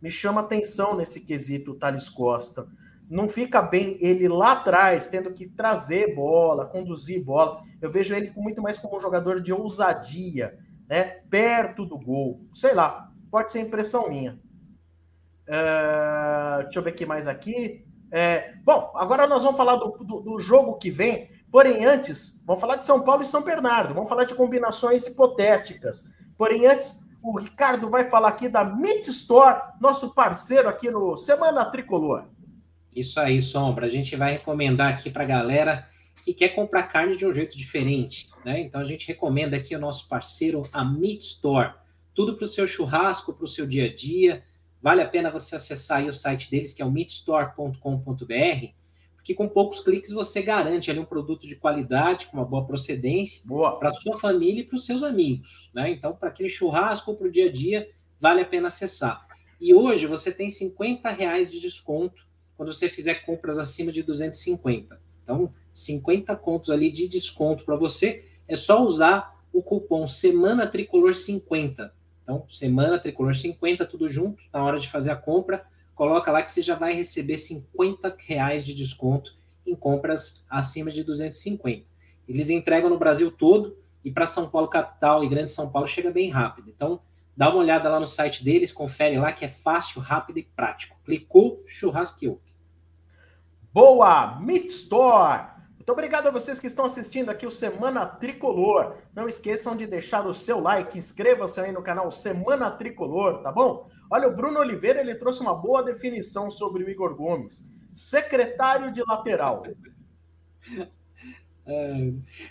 [0.00, 2.68] Me chama atenção nesse quesito, Thales Costa.
[3.08, 7.62] Não fica bem ele lá atrás, tendo que trazer bola, conduzir bola.
[7.80, 12.40] Eu vejo ele muito mais como um jogador de ousadia, né, perto do gol.
[12.54, 14.38] Sei lá, pode ser impressão minha.
[15.48, 17.86] Uh, deixa eu ver aqui mais aqui.
[18.10, 21.30] É, bom, agora nós vamos falar do, do, do, jogo que vem.
[21.50, 23.94] Porém, antes, vamos falar de São Paulo e São Bernardo.
[23.94, 26.10] Vamos falar de combinações hipotéticas.
[26.38, 31.64] Porém, antes, o Ricardo vai falar aqui da Meat Store, nosso parceiro aqui no Semana
[31.64, 32.26] Tricolor.
[32.94, 33.86] Isso aí, Sombra.
[33.86, 35.88] A gente vai recomendar aqui para a galera
[36.24, 38.28] que quer comprar carne de um jeito diferente.
[38.44, 38.60] Né?
[38.60, 41.74] Então a gente recomenda aqui o nosso parceiro, a Meat Store.
[42.14, 44.44] Tudo para o seu churrasco, para o seu dia a dia.
[44.80, 48.74] Vale a pena você acessar o site deles, que é o meatstore.com.br,
[49.28, 53.42] porque com poucos cliques você garante ali um produto de qualidade, com uma boa procedência,
[53.78, 55.70] para sua família e para os seus amigos.
[55.74, 55.90] Né?
[55.90, 59.26] Então, para aquele churrasco ou para o dia a dia, vale a pena acessar.
[59.60, 64.98] E hoje você tem 50 reais de desconto quando você fizer compras acima de 250.
[65.22, 68.24] Então, 50 contos ali de desconto para você.
[68.48, 71.92] É só usar o cupom Semana Tricolor 50.
[72.22, 75.66] Então, Semana Tricolor 50, tudo junto, na hora de fazer a compra,
[75.98, 81.02] coloca lá que você já vai receber 50 reais de desconto em compras acima de
[81.02, 81.84] 250.
[82.28, 86.08] Eles entregam no Brasil todo e para São Paulo capital e Grande São Paulo chega
[86.08, 86.70] bem rápido.
[86.70, 87.00] Então,
[87.36, 90.96] dá uma olhada lá no site deles, confere lá que é fácil, rápido e prático.
[91.04, 92.40] Clicou, churrasqueou.
[93.72, 94.38] Boa!
[94.40, 95.48] Meat Store!
[95.74, 98.94] Muito obrigado a vocês que estão assistindo aqui o Semana Tricolor.
[99.12, 103.88] Não esqueçam de deixar o seu like, inscreva-se aí no canal Semana Tricolor, tá bom?
[104.10, 107.74] Olha, o Bruno Oliveira ele trouxe uma boa definição sobre o Igor Gomes.
[107.92, 109.64] Secretário de lateral.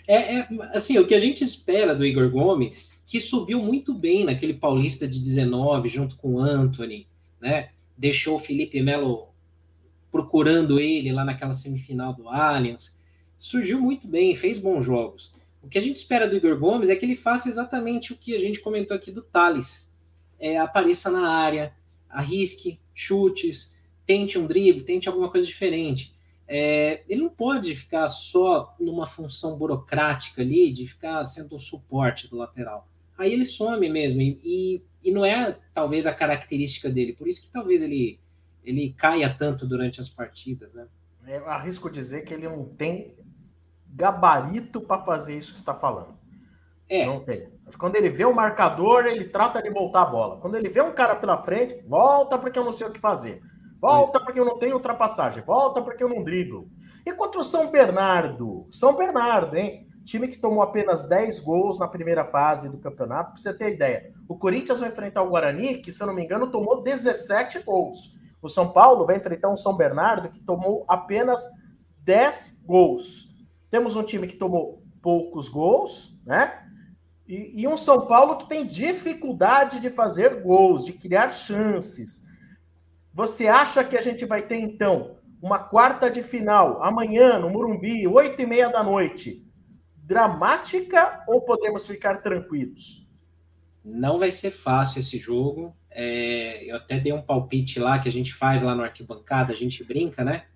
[0.06, 4.24] É, é, assim, o que a gente espera do Igor Gomes, que subiu muito bem
[4.24, 7.08] naquele Paulista de 19, junto com o Anthony,
[7.40, 7.70] né?
[7.96, 9.30] Deixou o Felipe Melo
[10.12, 12.96] procurando ele lá naquela semifinal do Allianz
[13.38, 15.32] surgiu muito bem, fez bons jogos.
[15.62, 18.34] O que a gente espera do Igor Gomes é que ele faça exatamente o que
[18.34, 19.87] a gente comentou aqui do Thales.
[20.38, 21.72] É, apareça na área,
[22.08, 23.74] arrisque, chutes,
[24.06, 26.14] tente um drible, tente alguma coisa diferente.
[26.46, 32.26] É, ele não pode ficar só numa função burocrática ali, de ficar sendo um suporte
[32.26, 32.88] do lateral.
[33.18, 37.42] Aí ele some mesmo, e, e, e não é talvez a característica dele, por isso
[37.42, 38.18] que talvez ele,
[38.64, 40.86] ele caia tanto durante as partidas, né?
[41.26, 43.14] Eu arrisco dizer que ele não tem
[43.86, 46.17] gabarito para fazer isso que está falando.
[46.88, 47.06] É.
[47.06, 47.48] Não tem.
[47.78, 50.40] Quando ele vê o marcador, ele trata de voltar a bola.
[50.40, 53.42] Quando ele vê um cara pela frente, volta porque eu não sei o que fazer.
[53.80, 55.42] Volta porque eu não tenho ultrapassagem.
[55.42, 56.68] Volta porque eu não driblo.
[57.06, 58.66] E contra o São Bernardo?
[58.70, 59.86] São Bernardo, hein?
[60.04, 64.12] Time que tomou apenas 10 gols na primeira fase do campeonato, para você ter ideia.
[64.26, 68.16] O Corinthians vai enfrentar o Guarani, que, se eu não me engano, tomou 17 gols.
[68.40, 71.44] O São Paulo vai enfrentar um São Bernardo que tomou apenas
[72.04, 73.28] 10 gols.
[73.70, 76.67] Temos um time que tomou poucos gols, né?
[77.28, 82.26] E, e, um São Paulo que tem dificuldade de fazer gols, de criar chances.
[83.12, 88.06] Você acha que a gente vai ter, então, uma quarta de final, amanhã, no Murumbi,
[88.08, 89.46] oito e meia da noite,
[89.94, 93.06] dramática ou podemos ficar tranquilos?
[93.84, 95.76] Não vai ser fácil esse jogo.
[95.90, 99.56] É, eu até dei um palpite lá que a gente faz lá no arquibancada, a
[99.56, 100.46] gente brinca, né?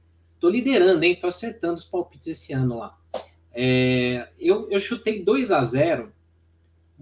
[0.41, 1.19] Tô liderando, hein?
[1.21, 2.99] Tô acertando os palpites esse ano lá.
[3.53, 6.13] É, eu, eu chutei 2 a 0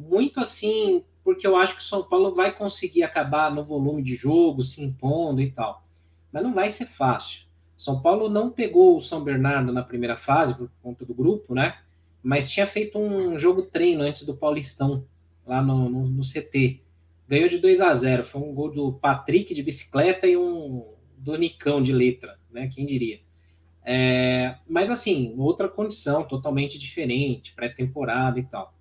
[0.00, 4.14] muito assim, porque eu acho que o São Paulo vai conseguir acabar no volume de
[4.14, 5.84] jogo, se impondo e tal.
[6.32, 7.42] Mas não vai ser fácil.
[7.76, 11.78] São Paulo não pegou o São Bernardo na primeira fase, por conta do grupo, né?
[12.22, 15.04] Mas tinha feito um jogo treino antes do Paulistão,
[15.46, 16.80] lá no, no, no CT.
[17.28, 20.84] Ganhou de 2 a 0 Foi um gol do Patrick de bicicleta e um
[21.16, 22.68] do Nicão de letra, né?
[22.68, 23.20] Quem diria?
[23.82, 28.74] É, mas assim, outra condição totalmente diferente, pré-temporada e tal.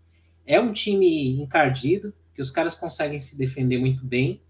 [0.50, 4.42] É um time encardido, que os caras conseguem se defender muito bem.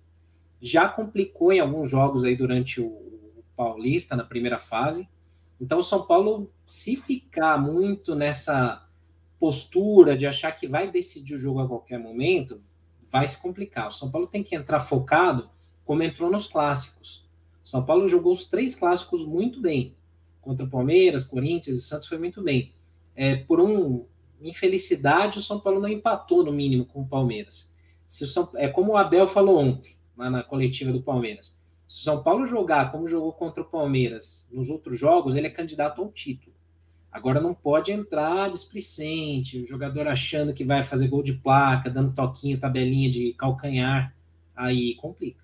[0.62, 5.10] Já complicou em alguns jogos aí durante o, o Paulista, na primeira fase.
[5.60, 8.88] Então, o São Paulo, se ficar muito nessa
[9.38, 12.62] postura de achar que vai decidir o jogo a qualquer momento,
[13.12, 13.90] vai se complicar.
[13.90, 15.50] O São Paulo tem que entrar focado,
[15.84, 17.28] como entrou nos clássicos.
[17.62, 19.98] O São Paulo jogou os três clássicos muito bem.
[20.40, 22.74] Contra o Palmeiras, Corinthians e Santos foi muito bem.
[23.14, 24.06] É, por um
[24.42, 27.74] infelicidade, o São Paulo não empatou, no mínimo, com o Palmeiras.
[28.08, 31.60] Se o São, é como o Abel falou ontem, lá na coletiva do Palmeiras.
[31.88, 35.50] Se o São Paulo jogar como jogou contra o Palmeiras nos outros jogos, ele é
[35.50, 36.56] candidato ao título.
[37.12, 42.14] Agora não pode entrar displicente, o jogador achando que vai fazer gol de placa, dando
[42.14, 44.16] toquinho, tabelinha de calcanhar.
[44.56, 45.44] Aí complica.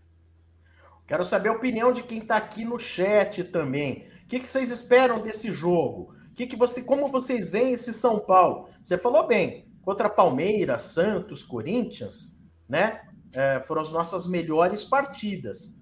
[1.08, 4.05] Quero saber a opinião de quem está aqui no chat também.
[4.23, 6.13] O que, que vocês esperam desse jogo?
[6.35, 8.67] Que, que você, como vocês veem esse São Paulo?
[8.83, 13.01] Você falou bem, contra Palmeiras, Santos, Corinthians, né?
[13.31, 15.79] É, foram as nossas melhores partidas.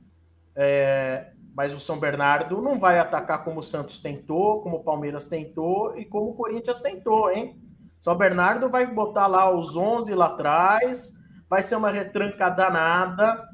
[0.55, 5.27] É, mas o São Bernardo não vai atacar como o Santos tentou, como o Palmeiras
[5.27, 7.59] tentou e como o Corinthians tentou, hein?
[7.99, 13.47] São Bernardo vai botar lá os 11 lá atrás, vai ser uma retranca danada.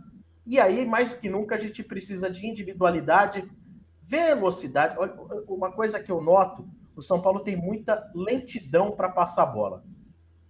[0.45, 3.49] E aí, mais do que nunca, a gente precisa de individualidade,
[4.01, 4.95] velocidade.
[5.47, 6.67] Uma coisa que eu noto
[6.99, 9.83] o São Paulo tem muita lentidão para passar a bola.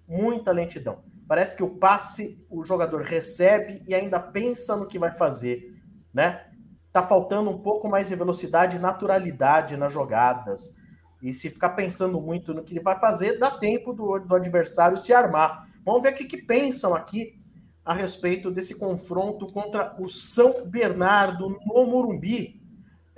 [0.08, 1.04] Muita lentidão.
[1.28, 5.76] Parece que o passe o jogador recebe e ainda pensa no que vai fazer,
[6.12, 6.48] né?
[6.92, 10.76] Tá faltando um pouco mais de velocidade e naturalidade nas jogadas.
[11.22, 14.98] E se ficar pensando muito no que ele vai fazer, dá tempo do, do adversário
[14.98, 15.70] se armar.
[15.86, 17.40] Vamos ver o que, que pensam aqui
[17.86, 22.59] a respeito desse confronto contra o São Bernardo no Morumbi.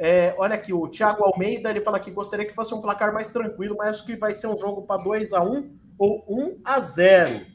[0.04, 3.30] É, olha aqui, o Thiago Almeida ele fala que gostaria que fosse um placar mais
[3.30, 6.80] tranquilo, mas acho que vai ser um jogo para 2 a 1 ou 1 a
[6.80, 7.46] 0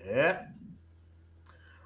[0.00, 0.48] É.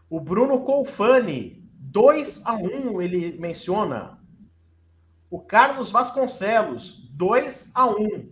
[0.08, 4.18] O Bruno Colfani, 2 a 1 ele menciona.
[5.30, 8.26] O Carlos Vasconcelos, 2 a 1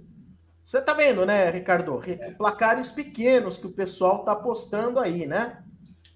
[0.65, 2.01] Você tá vendo, né, Ricardo?
[2.39, 5.63] Placares pequenos que o pessoal tá apostando aí, né?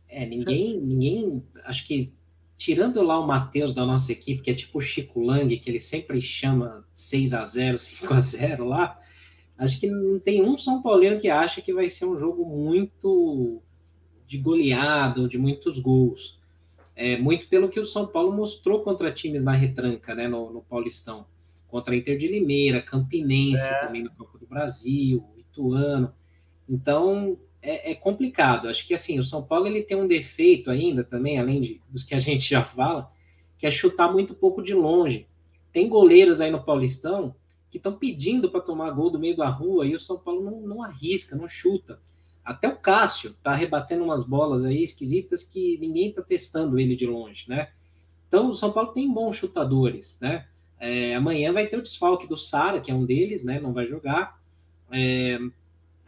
[0.09, 2.19] É, ninguém, ninguém, acho que
[2.61, 5.81] tirando lá o Matheus da nossa equipe, que é tipo o Chico Lang, que ele
[5.81, 9.01] sempre chama 6 a 0 5 a 0 lá,
[9.57, 13.63] acho que não tem um São Paulino que acha que vai ser um jogo muito
[14.27, 16.39] de goleado, de muitos gols.
[16.95, 20.61] É, muito pelo que o São Paulo mostrou contra times na retranca, né, no, no
[20.61, 21.25] Paulistão.
[21.67, 23.87] Contra a Inter de Limeira, Campinense, é.
[23.87, 26.13] também no Campo do Brasil, Ituano.
[26.69, 28.69] Então, é, é, complicado.
[28.69, 32.05] Acho que assim, o São Paulo ele tem um defeito ainda também, além de, dos
[32.05, 33.11] que a gente já fala,
[33.59, 35.27] que é chutar muito pouco de longe.
[35.73, 37.35] Tem goleiros aí no Paulistão
[37.71, 40.61] que estão pedindo para tomar gol do meio da rua e o São Paulo não,
[40.61, 42.01] não arrisca, não chuta.
[42.45, 47.07] Até o Cássio tá rebatendo umas bolas aí esquisitas que ninguém está testando ele de
[47.07, 47.69] longe, né?
[48.27, 50.47] Então o São Paulo tem bons chutadores, né?
[50.81, 53.61] É, amanhã vai ter o desfalque do Sara, que é um deles, né?
[53.61, 54.41] Não vai jogar.
[54.91, 55.39] É,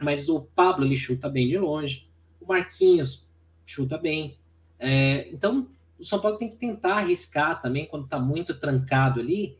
[0.03, 2.07] mas o Pablo ele chuta bem de longe,
[2.39, 3.25] o Marquinhos
[3.65, 4.37] chuta bem.
[4.77, 9.57] É, então, o São Paulo tem que tentar arriscar também quando está muito trancado ali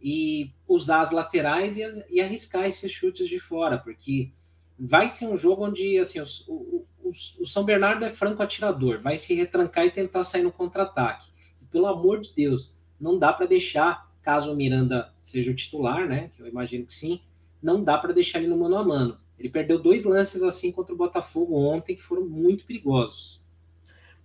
[0.00, 4.30] e usar as laterais e, e, arriscar esses chutes de fora, porque
[4.78, 9.16] vai ser um jogo onde assim, o, o, o São Bernardo é franco atirador, vai
[9.16, 11.28] se retrancar e tentar sair no contra-ataque.
[11.70, 16.30] Pelo amor de Deus, não dá para deixar, caso o Miranda seja o titular, né?
[16.36, 17.20] Que eu imagino que sim,
[17.62, 20.94] não dá para deixar ele no mano a mano ele perdeu dois lances assim contra
[20.94, 23.40] o Botafogo ontem que foram muito perigosos.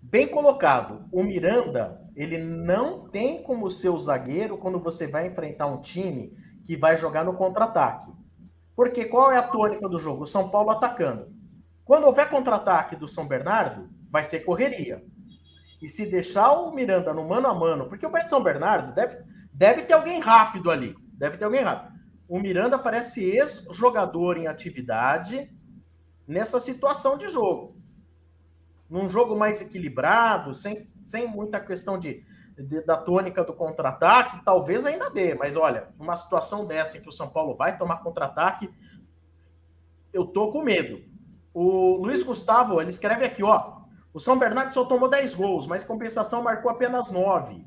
[0.02, 1.06] Bem colocado.
[1.12, 6.34] O Miranda, ele não tem como ser o zagueiro quando você vai enfrentar um time
[6.64, 8.12] que vai jogar no contra-ataque.
[8.76, 10.24] Porque qual é a tônica do jogo?
[10.24, 11.28] O São Paulo atacando.
[11.86, 15.04] Quando houver contra-ataque do São Bernardo, vai ser correria.
[15.82, 19.18] E se deixar o Miranda no mano a mano, porque o São Bernardo deve,
[19.54, 20.96] deve ter alguém rápido ali.
[21.14, 22.01] Deve ter alguém rápido.
[22.32, 25.52] O Miranda parece ex-jogador em atividade
[26.26, 27.76] nessa situação de jogo.
[28.90, 32.24] Num jogo mais equilibrado, sem, sem muita questão de,
[32.58, 37.10] de da tônica do contra-ataque, talvez ainda dê, mas olha, numa situação dessa em que
[37.10, 38.74] o São Paulo vai tomar contra-ataque,
[40.14, 41.04] eu tô com medo.
[41.54, 43.82] O Luiz Gustavo, ele escreve aqui, ó.
[44.14, 47.66] O São Bernardo só tomou 10 gols, mas compensação marcou apenas 9.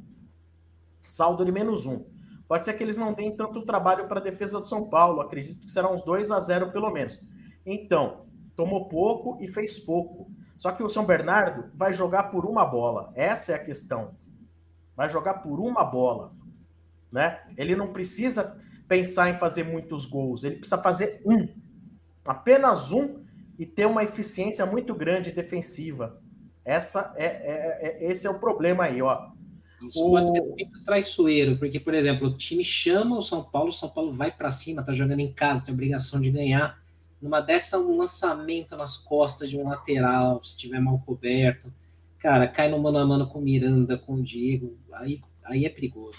[1.05, 2.14] Saldo de menos 1.
[2.47, 5.20] Pode ser que eles não deem tanto trabalho para a defesa do São Paulo.
[5.20, 7.24] Acredito que serão uns 2 a 0 pelo menos.
[7.64, 10.30] Então, tomou pouco e fez pouco.
[10.57, 13.12] Só que o São Bernardo vai jogar por uma bola.
[13.14, 14.14] Essa é a questão.
[14.95, 16.32] Vai jogar por uma bola.
[17.11, 17.40] Né?
[17.57, 20.45] Ele não precisa pensar em fazer muitos gols.
[20.45, 21.49] Ele precisa fazer um.
[22.24, 23.24] Apenas um
[23.59, 26.20] e ter uma eficiência muito grande defensiva.
[26.64, 29.30] Essa é, é, é esse é o problema aí, ó.
[29.87, 30.11] Isso o...
[30.11, 33.89] pode ser muito traiçoeiro, porque, por exemplo, o time chama o São Paulo, o São
[33.89, 36.82] Paulo vai para cima, tá jogando em casa, tem obrigação de ganhar.
[37.20, 41.72] Numa dessa, um lançamento nas costas de um lateral, se tiver mal coberto.
[42.18, 45.68] Cara, cai no mano a mano com o Miranda, com o Diego, aí, aí é
[45.68, 46.18] perigoso.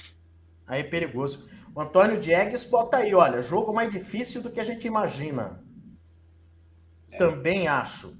[0.67, 1.49] Aí é perigoso.
[1.73, 5.61] O Antônio Diegues bota aí, olha, jogo mais difícil do que a gente imagina.
[7.11, 7.17] É.
[7.17, 8.13] Também acho.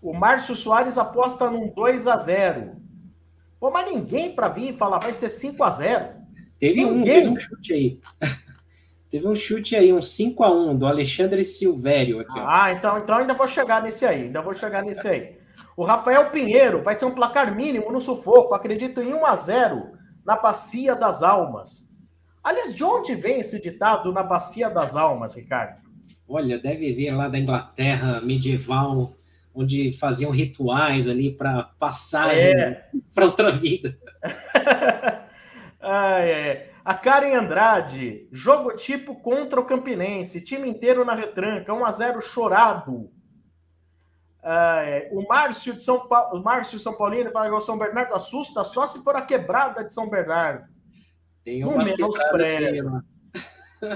[0.00, 2.85] O Márcio Soares aposta num 2 a 0
[3.58, 6.08] Pô, mas ninguém para vir e falar vai ser 5 a 0
[6.58, 7.00] Teve ninguém.
[7.00, 8.00] um, teve um chute aí.
[9.10, 12.38] teve um chute aí, um 5 a 1 do Alexandre Silvério aqui.
[12.38, 12.46] Ó.
[12.46, 15.36] Ah, então, então ainda vou chegar nesse aí, ainda vou chegar nesse aí.
[15.76, 19.92] O Rafael Pinheiro vai ser um placar mínimo no sufoco, acredito em 1 a 0
[20.24, 21.94] na Bacia das Almas.
[22.42, 25.80] Aliás, de onde vem esse ditado na Bacia das Almas, Ricardo?
[26.28, 29.12] Olha, deve vir lá da Inglaterra medieval,
[29.56, 32.88] onde faziam rituais ali para passar é.
[33.14, 33.98] para outra vida.
[35.80, 36.72] ah, é.
[36.84, 42.20] A Karen Andrade, jogo tipo contra o Campinense, time inteiro na retranca, 1 a 0
[42.20, 43.10] chorado.
[44.42, 45.08] Ah, é.
[45.10, 48.62] O Márcio de São Paulo, o Márcio São Paulino fala que o São Bernardo assusta
[48.62, 50.66] só se for a quebrada de São Bernardo.
[51.42, 53.02] Tem uma menospreza.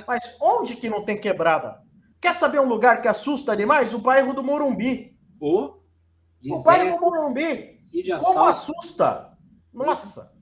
[0.06, 1.80] Mas onde que não tem quebrada?
[2.20, 3.94] Quer saber um lugar que assusta demais?
[3.94, 5.16] O bairro do Morumbi.
[5.40, 5.78] O,
[6.50, 7.80] o bairro do Morumbi.
[8.22, 9.36] Como assusta?
[9.72, 10.38] Nossa.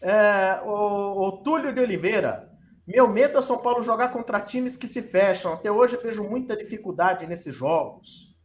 [0.00, 2.52] É, o, o Túlio de Oliveira.
[2.86, 5.54] Meu medo é São Paulo jogar contra times que se fecham.
[5.54, 8.36] Até hoje eu vejo muita dificuldade nesses jogos.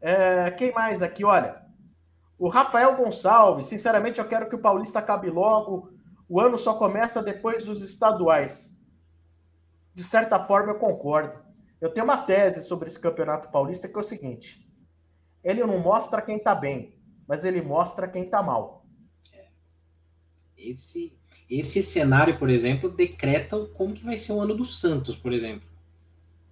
[0.00, 1.24] É, quem mais aqui?
[1.24, 1.62] Olha,
[2.38, 3.66] o Rafael Gonçalves.
[3.66, 5.90] Sinceramente, eu quero que o Paulista acabe logo.
[6.28, 8.80] O ano só começa depois dos estaduais
[10.00, 11.38] de certa forma, eu concordo.
[11.80, 14.68] Eu tenho uma tese sobre esse campeonato paulista que é o seguinte:
[15.42, 16.94] ele não mostra quem tá bem,
[17.26, 18.84] mas ele mostra quem tá mal.
[20.56, 21.16] Esse,
[21.48, 25.66] esse cenário, por exemplo, decreta como que vai ser o ano do Santos, por exemplo.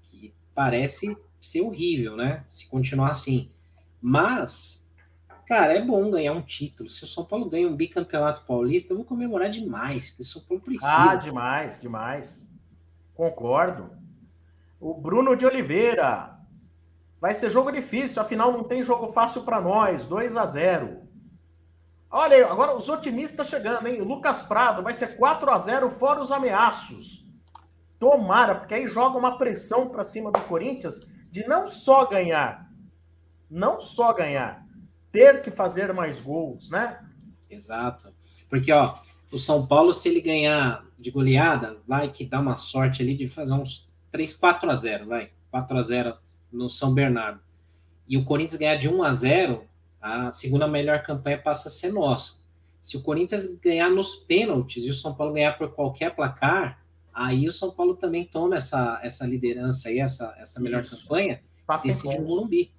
[0.00, 2.44] Que parece ser horrível, né?
[2.48, 3.50] Se continuar assim.
[4.00, 4.90] Mas,
[5.46, 6.88] cara, é bom ganhar um título.
[6.88, 10.42] Se o São Paulo ganha um bicampeonato paulista, eu vou comemorar demais, porque o São
[10.42, 11.10] Paulo precisa.
[11.10, 12.50] Ah, demais, demais.
[13.14, 13.97] Concordo.
[14.80, 16.38] O Bruno de Oliveira.
[17.20, 20.06] Vai ser jogo difícil, afinal não tem jogo fácil para nós.
[20.06, 21.08] 2 a 0.
[22.10, 24.00] Olha aí, agora os otimistas chegando, hein?
[24.00, 27.26] Lucas Prado vai ser 4 a 0 fora os ameaços.
[27.98, 32.70] Tomara, porque aí joga uma pressão para cima do Corinthians de não só ganhar,
[33.50, 34.64] não só ganhar,
[35.10, 37.04] ter que fazer mais gols, né?
[37.50, 38.14] Exato.
[38.48, 38.98] Porque, ó,
[39.30, 43.28] o São Paulo, se ele ganhar de goleada, vai que dá uma sorte ali de
[43.28, 45.30] fazer uns 3, 4 a 0, vai.
[45.50, 46.16] 4 a 0
[46.52, 47.40] no São Bernardo.
[48.06, 49.64] E o Corinthians ganhar de 1 a 0,
[50.00, 52.38] a segunda melhor campanha passa a ser nossa.
[52.80, 56.82] Se o Corinthians ganhar nos pênaltis e o São Paulo ganhar por qualquer placar,
[57.12, 61.02] aí o São Paulo também toma essa, essa liderança aí, essa, essa melhor Isso.
[61.02, 62.72] campanha, passa decide no Morumbi.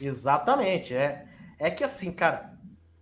[0.00, 1.26] Exatamente, é.
[1.58, 2.54] É que assim, cara,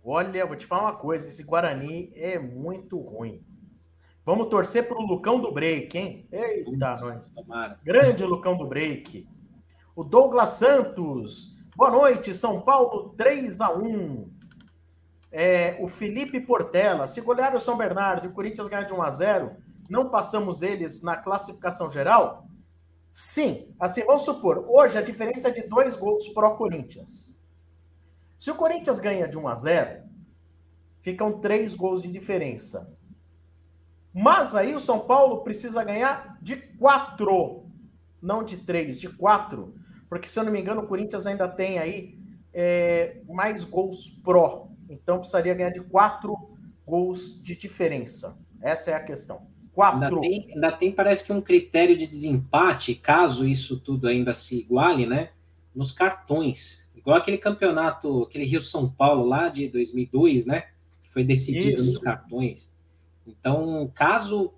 [0.03, 3.43] olha, vou te falar uma coisa, esse Guarani é muito ruim.
[4.25, 6.27] Vamos torcer para o Lucão do Break, hein?
[6.31, 7.31] Eita, nós.
[7.83, 9.27] Grande Lucão do Break.
[9.95, 11.61] O Douglas Santos.
[11.75, 14.27] Boa noite, São Paulo 3 a 1
[15.31, 17.05] é, O Felipe Portela.
[17.05, 19.57] Se golear o São Bernardo e o Corinthians ganhar de 1 a 0
[19.87, 22.47] não passamos eles na classificação geral?
[23.11, 23.67] Sim.
[23.79, 27.39] Assim, vamos supor, hoje a diferença é de dois gols pro Corinthians.
[28.39, 30.03] Se o Corinthians ganha de 1 a 0
[30.99, 32.97] ficam três gols de diferença.
[34.17, 37.65] Mas aí o São Paulo precisa ganhar de quatro,
[38.21, 39.75] não de três, de quatro.
[40.07, 42.17] Porque, se eu não me engano, o Corinthians ainda tem aí
[42.53, 44.69] é, mais gols pró.
[44.89, 46.33] Então precisaria ganhar de quatro
[46.87, 48.39] gols de diferença.
[48.61, 49.41] Essa é a questão.
[49.73, 50.21] Quatro.
[50.21, 54.61] Ainda tem, ainda tem, parece que, um critério de desempate, caso isso tudo ainda se
[54.61, 55.31] iguale, né?
[55.75, 56.89] Nos cartões.
[56.95, 60.67] Igual aquele campeonato, aquele Rio-São Paulo lá de 2002, né?
[61.03, 61.91] Que foi decidido isso.
[61.91, 62.73] nos cartões.
[63.27, 64.53] Então, caso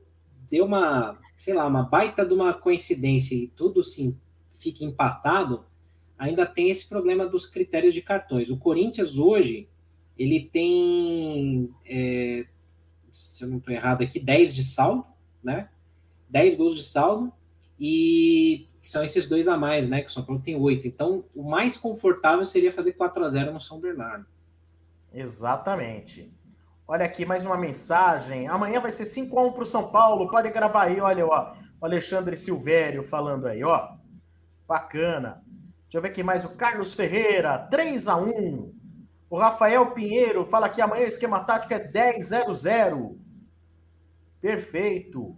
[0.49, 4.17] dê uma, sei lá, uma baita de uma coincidência e tudo sim
[4.55, 5.65] fique empatado,
[6.17, 8.49] ainda tem esse problema dos critérios de cartões.
[8.49, 9.69] O Corinthians hoje,
[10.17, 12.47] ele tem é,
[13.37, 15.05] se eu não estou errado aqui, 10 de saldo,
[15.43, 15.69] né?
[16.29, 17.31] 10 gols de saldo,
[17.79, 20.01] e são esses dois a mais, né?
[20.01, 20.87] Que o São Paulo tem 8.
[20.87, 24.25] Então, o mais confortável seria fazer 4 a 0 no São Bernardo.
[25.13, 26.31] Exatamente.
[26.87, 28.47] Olha aqui mais uma mensagem.
[28.47, 30.29] Amanhã vai ser 5 a 1 para o São Paulo.
[30.29, 31.53] Pode gravar aí, olha, ó.
[31.81, 33.89] O Alexandre Silvério falando aí, ó.
[34.67, 35.43] Bacana.
[35.83, 38.77] Deixa eu ver aqui mais o Carlos Ferreira, 3 a 1
[39.29, 43.17] o Rafael Pinheiro fala que amanhã o esquema tático é 10-0-0.
[44.39, 45.37] Perfeito.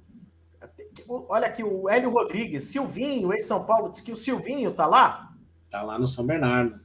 [1.08, 5.34] Olha aqui o Hélio Rodrigues, Silvinho, ex-São Paulo, diz que o Silvinho tá lá?
[5.72, 6.80] Tá lá no São Bernardo.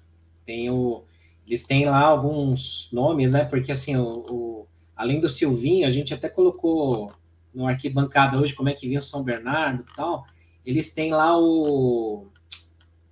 [0.46, 1.04] Tem o,
[1.46, 3.44] eles têm lá alguns nomes, né?
[3.44, 4.66] Porque assim, o, o,
[4.96, 7.12] além do Silvinho, a gente até colocou
[7.54, 10.26] no arquibancada hoje como é que vinha o São Bernardo e tal.
[10.64, 12.26] Eles têm lá o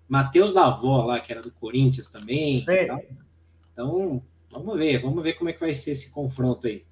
[0.08, 2.56] Matheus Davó lá, que era do Corinthians também.
[3.72, 6.84] Então, vamos ver, vamos ver como é que vai ser esse confronto aí.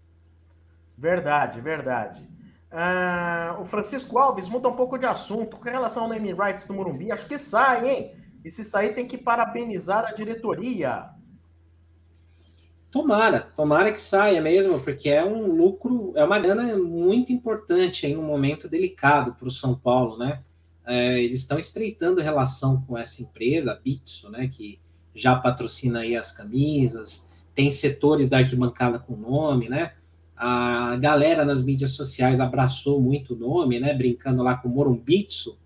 [0.97, 2.28] Verdade, verdade.
[2.70, 6.74] Uh, o Francisco Alves muda um pouco de assunto com relação ao name rights do
[6.74, 7.11] Morumbi.
[7.11, 8.14] Acho que sai, hein?
[8.45, 11.11] E se sair, tem que parabenizar a diretoria.
[12.91, 18.16] Tomara, tomara que saia mesmo, porque é um lucro, é uma grana muito importante em
[18.16, 20.43] um momento delicado para o São Paulo, né?
[20.84, 24.49] É, eles estão estreitando relação com essa empresa, a Bitso, né?
[24.49, 24.80] Que
[25.14, 29.93] já patrocina aí as camisas, tem setores da arquibancada com nome, né?
[30.36, 33.95] A galera nas mídias sociais abraçou muito o nome, né?
[33.95, 35.57] Brincando lá com o Morumbitsu,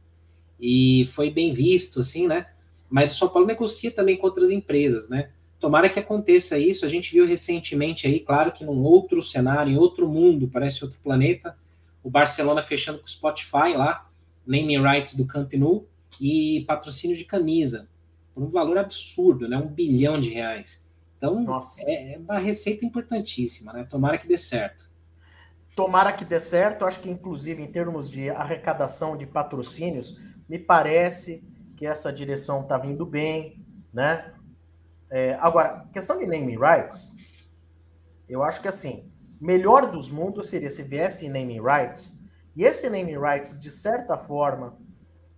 [0.60, 2.46] e foi bem visto, assim, né?
[2.88, 5.30] Mas o São Paulo negocia também com outras empresas, né?
[5.64, 6.84] Tomara que aconteça isso.
[6.84, 11.00] A gente viu recentemente aí, claro que num outro cenário, em outro mundo, parece outro
[11.02, 11.56] planeta,
[12.02, 14.06] o Barcelona fechando com o Spotify lá,
[14.46, 15.88] naming rights do Camp Nou
[16.20, 17.88] e patrocínio de camisa
[18.34, 19.56] por um valor absurdo, né?
[19.56, 20.84] Um bilhão de reais.
[21.16, 21.46] Então,
[21.86, 23.86] é, é uma receita importantíssima, né?
[23.88, 24.90] Tomara que dê certo.
[25.74, 26.84] Tomara que dê certo.
[26.84, 31.42] Acho que, inclusive, em termos de arrecadação de patrocínios, me parece
[31.74, 34.30] que essa direção está vindo bem, né?
[35.14, 37.12] É, agora, questão de naming rights,
[38.28, 39.08] eu acho que assim,
[39.40, 42.20] melhor dos mundos seria se viesse naming rights,
[42.56, 44.76] e esse naming rights, de certa forma,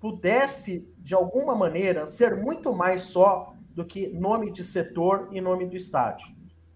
[0.00, 5.66] pudesse, de alguma maneira, ser muito mais só do que nome de setor e nome
[5.66, 6.26] do estádio.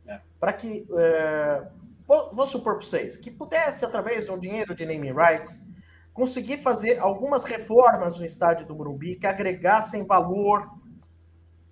[0.06, 0.20] É.
[0.38, 1.66] Para que, é,
[2.06, 5.66] vou, vou, supor para vocês, que pudesse, através um dinheiro de naming rights,
[6.12, 10.68] conseguir fazer algumas reformas no estádio do Morumbi que agregassem valor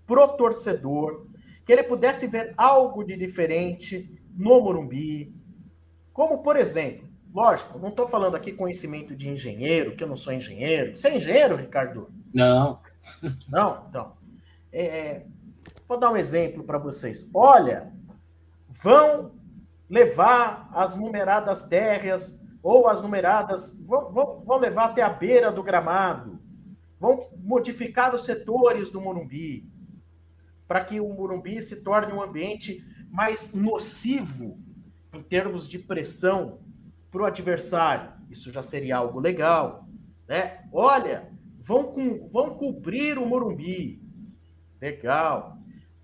[0.08, 1.28] pro torcedor,
[1.64, 5.32] que ele pudesse ver algo de diferente no Morumbi,
[6.12, 10.32] como, por exemplo, Lógico, não estou falando aqui conhecimento de engenheiro, que eu não sou
[10.32, 10.96] engenheiro.
[10.96, 12.10] Você é engenheiro, Ricardo?
[12.32, 12.80] Não.
[13.48, 13.86] Não?
[13.88, 14.12] Então.
[14.72, 15.26] É, é
[15.86, 17.30] vou dar um exemplo para vocês.
[17.32, 17.92] Olha,
[18.68, 19.32] vão
[19.88, 25.62] levar as numeradas térreas ou as numeradas, vão, vão, vão levar até a beira do
[25.62, 26.38] gramado,
[26.98, 29.64] vão modificar os setores do Morumbi,
[30.68, 34.58] para que o Morumbi se torne um ambiente mais nocivo
[35.14, 36.60] em termos de pressão
[37.10, 38.12] para o adversário.
[38.30, 39.88] Isso já seria algo legal.
[40.28, 40.62] Né?
[40.70, 44.02] Olha, vão, com, vão cobrir o Morumbi.
[44.78, 45.56] Legal.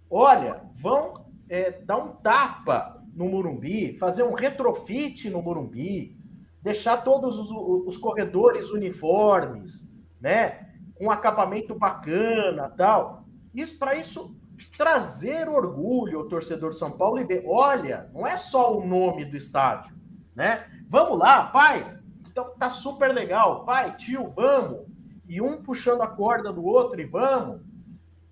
[0.09, 6.17] Olha, vão é, dar um tapa no Morumbi, fazer um retrofit no Morumbi,
[6.63, 7.51] deixar todos os,
[7.87, 10.73] os corredores uniformes, né?
[10.95, 13.29] Com acabamento bacana tal.
[13.55, 14.37] Isso para isso
[14.77, 19.25] trazer orgulho ao torcedor de São Paulo e ver, olha, não é só o nome
[19.25, 19.97] do estádio,
[20.35, 20.67] né?
[20.89, 21.99] Vamos lá, pai.
[22.27, 23.65] Então tá super legal.
[23.65, 24.87] Pai, tio, vamos.
[25.29, 27.61] E um puxando a corda do outro e vamos.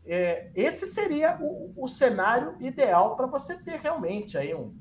[0.04, 4.74] É, esse seria o, o cenário ideal para você ter realmente aí um,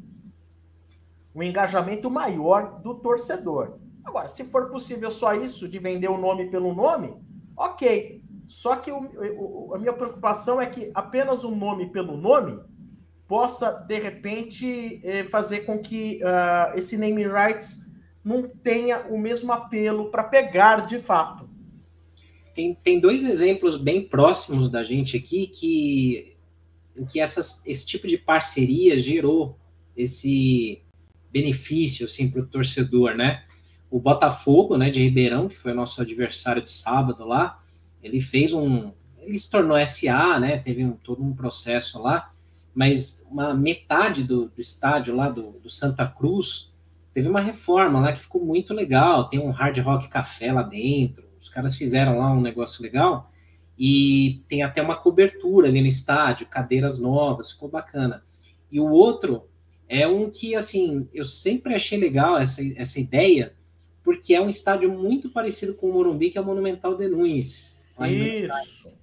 [1.34, 3.78] um engajamento maior do torcedor.
[4.04, 7.16] Agora, se for possível só isso, de vender o nome pelo nome,
[7.56, 8.21] ok.
[8.52, 9.00] Só que o,
[9.38, 12.60] o, a minha preocupação é que apenas um nome pelo nome
[13.26, 17.90] possa, de repente, eh, fazer com que uh, esse name rights
[18.22, 21.50] não tenha o mesmo apelo para pegar de fato.
[22.54, 26.36] Tem, tem dois exemplos bem próximos da gente aqui que,
[27.10, 29.58] que essas, esse tipo de parceria gerou
[29.96, 30.82] esse
[31.32, 33.46] benefício assim, para o torcedor, né?
[33.90, 37.61] o Botafogo, né, de Ribeirão, que foi o nosso adversário de sábado lá,
[38.04, 42.34] ele fez um, ele se tornou SA, né, teve um, todo um processo lá,
[42.74, 46.72] mas uma metade do, do estádio lá do, do, Santa Cruz
[47.14, 51.24] teve uma reforma lá que ficou muito legal, tem um hard rock café lá dentro,
[51.40, 53.32] os caras fizeram lá um negócio legal,
[53.78, 58.24] e tem até uma cobertura ali no estádio, cadeiras novas, ficou bacana.
[58.72, 59.48] E o outro
[59.90, 63.54] é um que, assim, eu sempre achei legal essa, essa ideia,
[64.04, 67.81] porque é um estádio muito parecido com o Morumbi, que é o Monumental de Nunes.
[68.58, 69.02] Isso.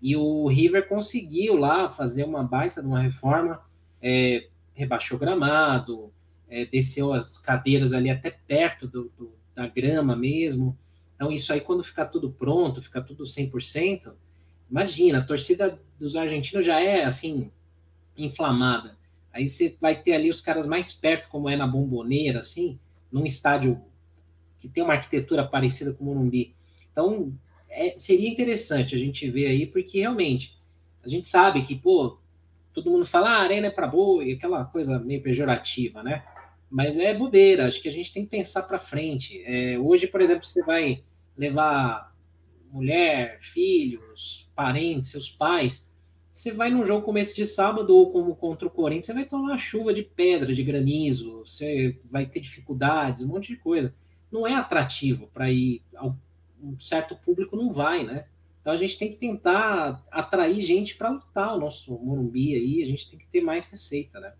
[0.00, 3.60] E o River conseguiu lá fazer uma baita de uma reforma,
[4.00, 6.12] é, rebaixou o gramado,
[6.48, 10.78] é, desceu as cadeiras ali até perto do, do, da grama mesmo.
[11.14, 14.12] Então, isso aí, quando ficar tudo pronto, ficar tudo 100%,
[14.70, 17.50] imagina, a torcida dos argentinos já é, assim,
[18.16, 18.96] inflamada.
[19.32, 22.78] Aí você vai ter ali os caras mais perto, como é na Bomboneira, assim,
[23.10, 23.82] num estádio
[24.58, 26.54] que tem uma arquitetura parecida com o Morumbi.
[26.90, 27.32] Então,
[27.76, 30.56] é, seria interessante a gente ver aí, porque realmente
[31.04, 32.18] a gente sabe que, pô,
[32.72, 36.24] todo mundo fala, ah, arena é para boi, aquela coisa meio pejorativa, né?
[36.70, 39.42] Mas é bobeira, acho que a gente tem que pensar para frente.
[39.46, 41.04] É, hoje, por exemplo, você vai
[41.36, 42.12] levar
[42.72, 45.86] mulher, filhos, parentes, seus pais,
[46.28, 49.24] você vai num jogo como esse de sábado ou como contra o Corinthians, você vai
[49.24, 53.94] tomar chuva de pedra, de granizo, você vai ter dificuldades, um monte de coisa.
[54.30, 55.82] Não é atrativo para ir
[56.62, 58.26] um certo público não vai, né?
[58.60, 62.86] Então a gente tem que tentar atrair gente para lutar o nosso Morumbi aí, a
[62.86, 64.32] gente tem que ter mais receita, né?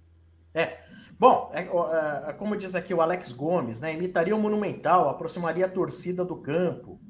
[0.52, 0.78] É.
[1.18, 1.60] Bom, é,
[2.28, 3.94] é, como diz aqui o Alex Gomes, né?
[3.94, 7.00] Imitaria o Monumental, aproximaria a torcida do campo.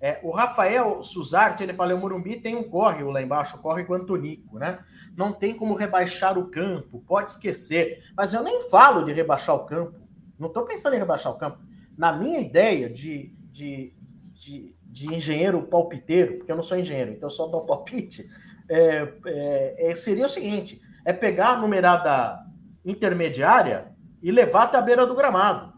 [0.00, 3.94] É, o Rafael Suzarte, ele fala, o Morumbi tem um córrego lá embaixo, o córrego
[3.94, 4.78] Antonico, né?
[5.16, 8.02] Não tem como rebaixar o campo, pode esquecer.
[8.16, 10.00] Mas eu nem falo de rebaixar o campo.
[10.38, 11.58] Não estou pensando em rebaixar o campo.
[11.96, 13.94] Na minha ideia de, de,
[14.34, 18.28] de, de, engenheiro palpiteiro, porque eu não sou engenheiro, então eu só dou palpite,
[18.68, 22.44] é, é, é, seria o seguinte: é pegar a numerada
[22.84, 25.72] intermediária e levar até a beira do gramado.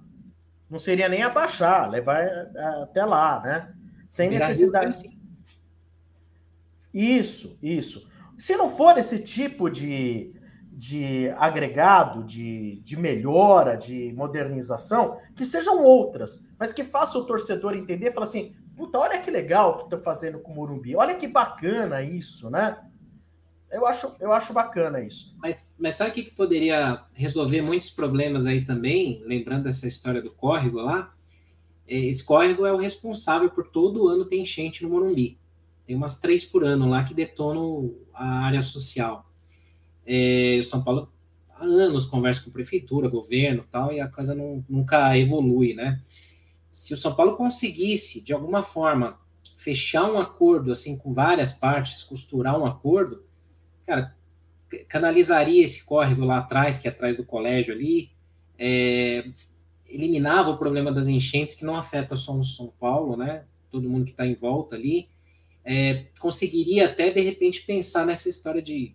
[0.69, 3.73] Não seria nem abaixar, levar é, até lá, né?
[4.09, 5.09] Sem necessidade.
[6.93, 8.11] Isso, isso.
[8.37, 10.35] Se não for esse tipo de,
[10.77, 17.75] de agregado, de, de melhora, de modernização, que sejam outras, mas que faça o torcedor
[17.75, 21.27] entender, falar assim, puta, olha que legal que estão fazendo com o Morumbi, olha que
[21.27, 22.77] bacana isso, né?
[23.71, 25.35] Eu acho, eu acho bacana isso.
[25.39, 30.31] Mas, mas sabe o que, poderia resolver muitos problemas aí também, lembrando dessa história do
[30.31, 31.11] córrego lá?
[31.89, 35.39] É, esse córrego é o responsável por todo ano ter enchente no Morumbi.
[35.87, 39.27] Tem umas três por ano lá que detonam a área social.
[40.07, 41.13] É, São Paulo
[41.51, 46.01] há anos conversa com prefeitura, governo tal, e a coisa não, nunca evolui, né?
[46.71, 49.19] Se o São Paulo conseguisse, de alguma forma,
[49.57, 53.25] fechar um acordo assim com várias partes, costurar um acordo,
[53.87, 54.15] cara,
[54.89, 58.11] canalizaria esse córrego lá atrás, que é atrás do colégio ali,
[58.59, 59.29] é,
[59.87, 63.45] eliminava o problema das enchentes, que não afeta só o São Paulo, né?
[63.71, 65.09] Todo mundo que está em volta ali,
[65.65, 68.95] é, conseguiria até, de repente, pensar nessa história de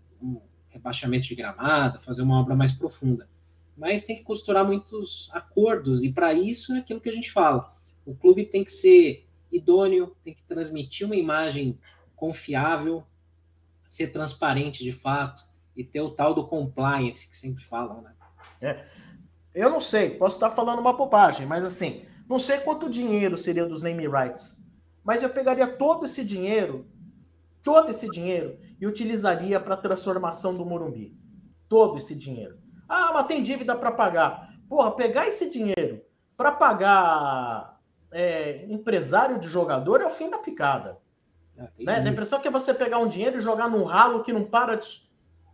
[0.72, 3.30] rebaixamento de gramado, fazer uma obra mais profunda.
[3.78, 7.76] Mas tem que costurar muitos acordos, e para isso é aquilo que a gente fala.
[8.05, 11.78] O clube tem que ser idôneo, tem que transmitir uma imagem
[12.15, 13.03] confiável,
[13.86, 15.43] ser transparente de fato,
[15.76, 18.13] e ter o tal do compliance que sempre falam, né?
[18.61, 18.86] É.
[19.53, 23.65] Eu não sei, posso estar falando uma bobagem, mas assim, não sei quanto dinheiro seria
[23.65, 24.61] dos name rights,
[25.03, 26.86] mas eu pegaria todo esse dinheiro,
[27.63, 31.15] todo esse dinheiro, e utilizaria para a transformação do Morumbi.
[31.69, 32.57] Todo esse dinheiro.
[32.89, 34.51] Ah, mas tem dívida para pagar.
[34.67, 36.01] Porra, pegar esse dinheiro
[36.36, 37.79] para pagar
[38.11, 40.97] é, empresário de jogador é o fim da picada.
[41.57, 41.95] Ah, né?
[41.99, 44.75] A impressão que é você pegar um dinheiro e jogar num ralo que não para
[44.75, 44.88] de,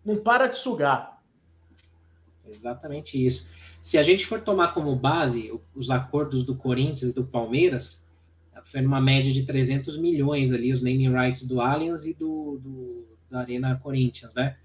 [0.06, 1.22] não para de sugar.
[2.46, 3.46] Exatamente isso.
[3.82, 8.02] Se a gente for tomar como base os acordos do Corinthians e do Palmeiras,
[8.66, 12.97] foi numa média de 300 milhões ali, os naming rights do Allianz e do, do
[13.30, 14.58] da Arena Corinthians, né?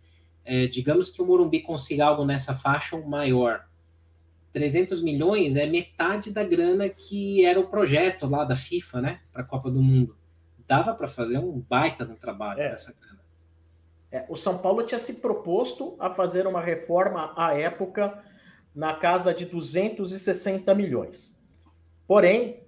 [0.44, 3.66] É, digamos que o Morumbi consiga algo nessa faixa ou maior.
[4.52, 9.20] 300 milhões é metade da grana que era o projeto lá da FIFA, né?
[9.32, 10.16] Para a Copa do Mundo.
[10.66, 12.66] Dava para fazer um baita no trabalho é.
[12.66, 13.22] essa grana.
[14.10, 18.22] É, o São Paulo tinha se proposto a fazer uma reforma à época
[18.74, 21.42] na casa de 260 milhões.
[22.06, 22.62] Porém,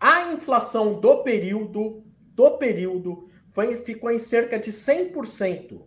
[0.00, 2.02] a inflação do período
[2.34, 3.28] do período
[3.58, 5.82] foi, ficou em cerca de 100%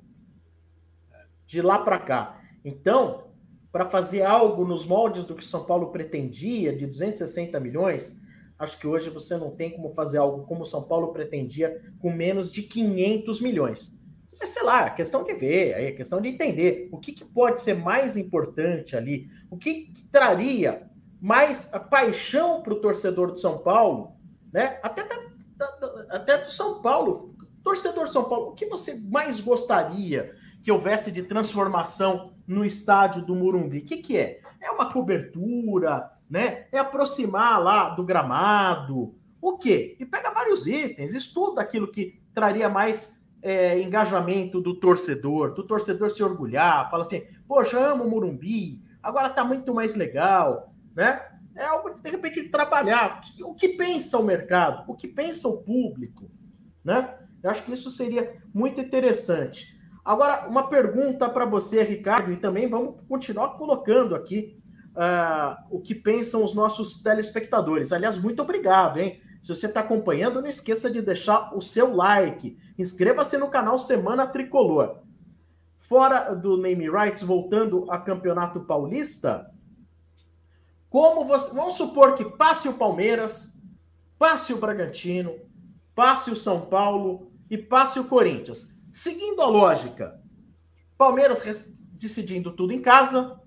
[1.46, 2.42] de lá para cá.
[2.66, 3.32] Então,
[3.72, 8.20] para fazer algo nos moldes do que São Paulo pretendia, de 260 milhões,
[8.60, 12.52] acho que hoje você não tem como fazer algo como São Paulo pretendia com menos
[12.52, 14.04] de 500 milhões.
[14.38, 17.62] Mas sei lá, é questão de ver, é questão de entender o que, que pode
[17.62, 20.90] ser mais importante ali, o que, que traria
[21.22, 24.18] mais paixão para o torcedor do São Paulo,
[24.52, 24.78] né?
[24.84, 25.16] Até, da,
[25.56, 27.31] da, até do São Paulo,
[27.64, 33.26] torcedor do São Paulo, o que você mais gostaria que houvesse de transformação no estádio
[33.26, 33.80] do Murumbi?
[33.80, 34.42] O que, que é?
[34.60, 36.68] É uma cobertura, né?
[36.72, 39.16] É aproximar lá do gramado.
[39.42, 39.96] O quê?
[40.00, 46.10] E pega vários itens, estuda aquilo que traria mais é, engajamento do torcedor, do torcedor
[46.10, 51.28] se orgulhar, fala assim, poxa, amo o Murumbi, agora tá muito mais legal, né?
[51.56, 53.22] É algo de, de repente, trabalhar.
[53.44, 54.90] O que pensa o mercado?
[54.90, 56.30] O que pensa o público?
[56.84, 57.14] Né?
[57.44, 59.80] Eu acho que isso seria muito interessante.
[60.04, 64.60] Agora, uma pergunta para você, Ricardo, e também vamos continuar colocando aqui
[64.96, 67.92] uh, o que pensam os nossos telespectadores.
[67.92, 69.22] Aliás, muito obrigado, hein?
[69.42, 72.58] Se você está acompanhando, não esqueça de deixar o seu like.
[72.78, 75.00] Inscreva-se no canal Semana Tricolor.
[75.78, 79.52] Fora do name rights, voltando a Campeonato Paulista,
[80.90, 81.56] como você.
[81.56, 83.62] Vamos supor que passe o Palmeiras,
[84.18, 85.36] passe o Bragantino,
[85.96, 88.82] passe o São Paulo e passe o Corinthians.
[88.94, 90.18] Seguindo a lógica,
[90.98, 91.44] Palmeiras
[91.92, 93.42] decidindo tudo em casa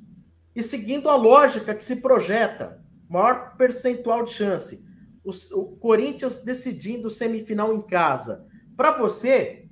[0.55, 4.86] e seguindo a lógica que se projeta, maior percentual de chance,
[5.24, 8.46] o, o Corinthians decidindo semifinal em casa.
[8.76, 9.68] Para você,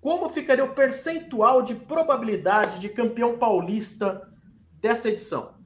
[0.00, 4.32] como ficaria o percentual de probabilidade de campeão paulista
[4.80, 5.56] dessa edição?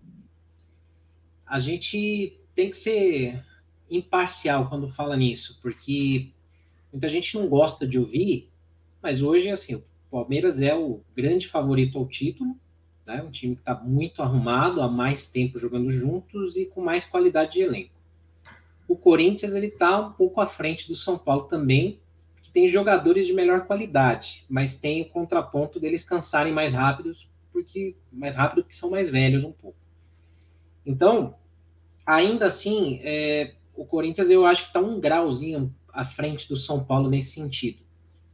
[1.45, 3.45] A gente tem que ser
[3.91, 6.33] imparcial quando fala nisso, porque
[6.93, 8.53] muita gente não gosta de ouvir
[9.03, 12.57] mas hoje, assim, o Palmeiras é o grande favorito ao título,
[13.05, 13.21] né?
[13.21, 17.55] Um time que está muito arrumado, há mais tempo jogando juntos e com mais qualidade
[17.55, 17.91] de elenco.
[18.87, 21.99] O Corinthians ele está um pouco à frente do São Paulo também,
[22.43, 27.97] que tem jogadores de melhor qualidade, mas tem o contraponto deles cansarem mais rápidos, porque
[28.13, 29.77] mais rápido que são mais velhos um pouco.
[30.87, 31.35] Então,
[32.07, 36.83] ainda assim, é, o Corinthians eu acho que está um grauzinho à frente do São
[36.83, 37.83] Paulo nesse sentido.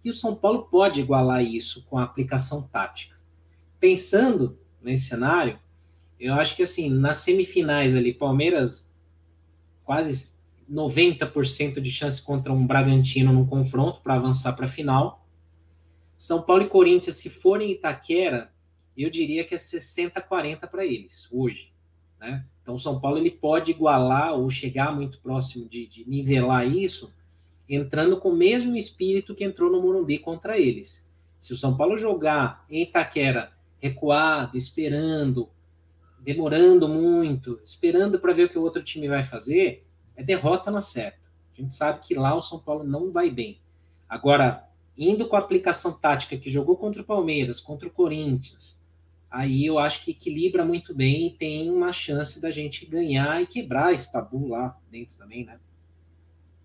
[0.04, 3.16] E o São Paulo pode igualar isso com a aplicação tática.
[3.80, 5.58] Pensando nesse cenário,
[6.18, 8.94] eu acho que assim, nas semifinais ali, Palmeiras
[9.84, 10.38] quase
[10.70, 15.26] 90% de chance contra um Bragantino no confronto para avançar para a final.
[16.16, 18.52] São Paulo e Corinthians, se forem Itaquera,
[18.96, 21.72] eu diria que é 60-40 para eles, hoje.
[22.20, 22.44] Né?
[22.62, 27.14] Então, São Paulo ele pode igualar ou chegar muito próximo de, de nivelar isso
[27.68, 31.06] entrando com o mesmo espírito que entrou no Morumbi contra eles.
[31.38, 35.48] Se o São Paulo jogar em Itaquera recuado, esperando,
[36.20, 40.80] demorando muito, esperando para ver o que o outro time vai fazer, é derrota na
[40.80, 41.28] certa.
[41.56, 43.60] A gente sabe que lá o São Paulo não vai bem.
[44.08, 48.76] Agora, indo com a aplicação tática que jogou contra o Palmeiras, contra o Corinthians,
[49.30, 53.46] aí eu acho que equilibra muito bem e tem uma chance da gente ganhar e
[53.46, 55.58] quebrar esse tabu lá dentro também, né?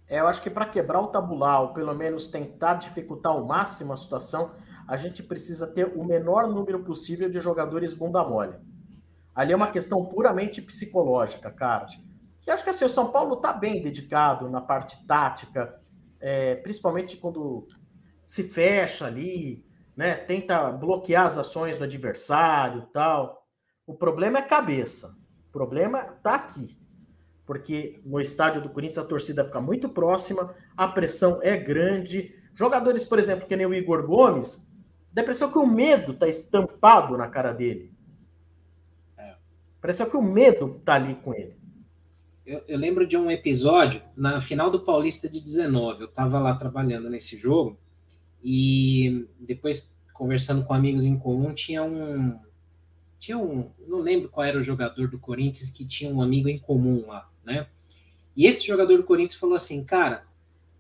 [0.08, 3.93] É, eu acho que para quebrar o tabular, ou pelo menos tentar dificultar ao máximo
[3.93, 4.51] a situação,
[4.88, 8.58] a gente precisa ter o menor número possível de jogadores bunda mole.
[9.34, 11.88] Ali é uma questão puramente psicológica, cara.
[12.45, 15.82] E acho que assim, o São Paulo está bem dedicado na parte tática,
[16.20, 17.68] é, principalmente quando
[18.26, 20.16] se fecha ali, né?
[20.16, 23.47] Tenta bloquear as ações do adversário tal.
[23.88, 25.16] O problema é cabeça.
[25.47, 26.83] O problema está aqui
[27.46, 32.36] porque no estádio do Corinthians a torcida fica muito próxima, a pressão é grande.
[32.54, 34.72] Jogadores, por exemplo, que nem o Igor Gomes,
[35.12, 37.91] dá a impressão que o medo está estampado na cara dele.
[39.18, 39.36] É.
[39.82, 41.56] Parece que o medo está ali com ele.
[42.46, 46.02] Eu, eu, lembro de um episódio na final do Paulista de 19.
[46.02, 47.78] Eu estava lá trabalhando nesse jogo
[48.41, 52.38] e depois conversando com amigos em comum tinha um
[53.18, 56.60] tinha um não lembro qual era o jogador do Corinthians que tinha um amigo em
[56.60, 57.68] comum lá né?
[58.36, 60.26] E esse jogador do Corinthians falou assim, cara,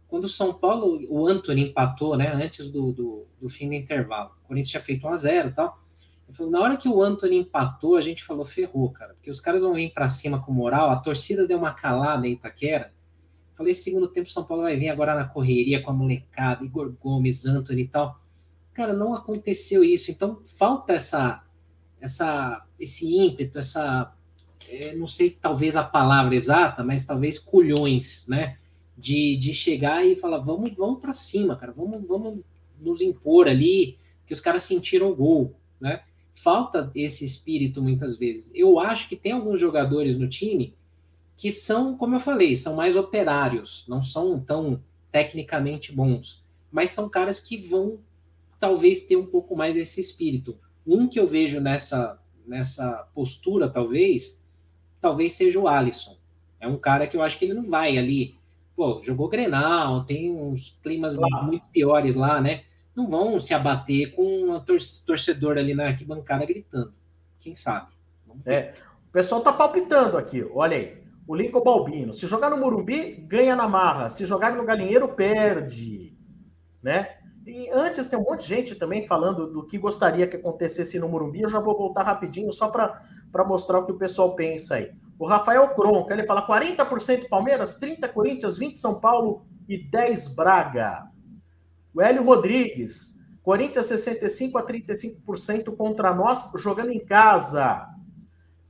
[0.07, 4.31] quando o São Paulo, o Anthony empatou, né, antes do, do, do fim do intervalo,
[4.43, 5.79] o Corinthians tinha feito 1 a 0 e tal,
[6.39, 9.73] na hora que o Anthony empatou, a gente falou, ferrou, cara, porque os caras vão
[9.73, 12.93] vir para cima com moral, a torcida deu uma calada em Itaquera,
[13.55, 17.45] falei, segundo tempo São Paulo vai vir agora na correria com a molecada, Igor Gomes,
[17.45, 18.19] Anthony e tal,
[18.73, 21.43] cara, não aconteceu isso, então falta essa,
[21.99, 24.13] essa, esse ímpeto, essa
[24.69, 28.57] é, não sei talvez a palavra exata, mas talvez culhões, né?
[28.97, 32.41] De, de chegar e falar, vamos, vamos para cima, cara, vamos, vamos
[32.79, 33.97] nos impor ali,
[34.27, 36.03] que os caras sentiram o gol, né?
[36.33, 38.51] falta esse espírito muitas vezes.
[38.53, 40.75] Eu acho que tem alguns jogadores no time
[41.35, 47.09] que são, como eu falei, são mais operários, não são tão tecnicamente bons, mas são
[47.09, 47.99] caras que vão
[48.59, 50.57] talvez ter um pouco mais esse espírito.
[50.85, 54.42] Um que eu vejo nessa nessa postura, talvez,
[55.03, 56.15] talvez seja o Alisson.
[56.61, 58.37] É um cara que eu acho que ele não vai ali.
[58.73, 61.45] Pô, jogou Grenal, tem uns climas claro.
[61.45, 62.63] muito piores lá, né?
[62.95, 64.59] Não vão se abater com um
[65.05, 66.93] torcedor ali na arquibancada gritando.
[67.41, 67.91] Quem sabe?
[68.45, 68.73] É,
[69.09, 70.41] o pessoal tá palpitando aqui.
[70.53, 71.03] Olha aí.
[71.27, 72.13] O Lincoln Balbino.
[72.13, 74.09] Se jogar no Morumbi, ganha na marra.
[74.09, 76.13] Se jogar no Galinheiro, perde.
[76.81, 77.09] Né?
[77.45, 81.09] E antes tem um monte de gente também falando do que gostaria que acontecesse no
[81.09, 81.41] Morumbi.
[81.41, 83.01] Eu já vou voltar rapidinho só para
[83.43, 84.91] mostrar o que o pessoal pensa aí.
[85.17, 91.07] O Rafael Cronca, ele fala 40% Palmeiras, 30 Corinthians, 20 São Paulo e 10 Braga.
[91.93, 97.87] O Hélio Rodrigues, Corinthians 65 a 35% contra nós, jogando em casa.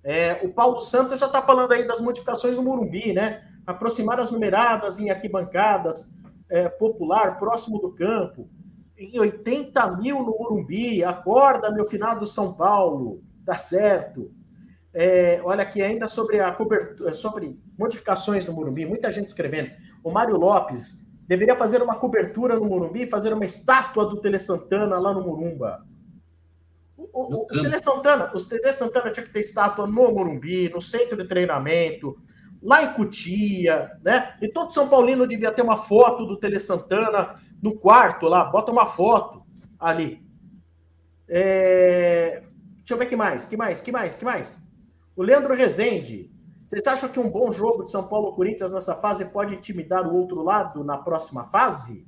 [0.03, 3.47] É, o Paulo Santos já está falando aí das modificações no Morumbi, né?
[3.65, 6.11] Aproximar as numeradas em arquibancadas,
[6.49, 8.49] é, popular, próximo do campo.
[8.97, 14.31] Em 80 mil no Morumbi, acorda, meu finado São Paulo, tá certo.
[14.93, 19.71] É, olha aqui ainda sobre a cobertura, sobre modificações no Morumbi, muita gente escrevendo.
[20.03, 24.99] O Mário Lopes deveria fazer uma cobertura no Morumbi, fazer uma estátua do Tele Santana
[24.99, 25.83] lá no Morumba.
[26.95, 30.79] O, o, o Tele Santana, os Tele Santana tinha que ter estátua no Morumbi, no
[30.79, 32.15] centro de treinamento,
[32.61, 34.37] lá em Cutia, né?
[34.41, 38.71] E todo São Paulino devia ter uma foto do Tele Santana no quarto lá, bota
[38.71, 39.43] uma foto
[39.79, 40.23] ali.
[41.27, 42.43] É...
[42.77, 44.62] Deixa eu ver que mais, que mais, que mais, que mais?
[45.15, 46.31] O Leandro Rezende.
[46.65, 50.15] Vocês acham que um bom jogo de São Paulo Corinthians nessa fase pode intimidar o
[50.15, 52.07] outro lado na próxima fase?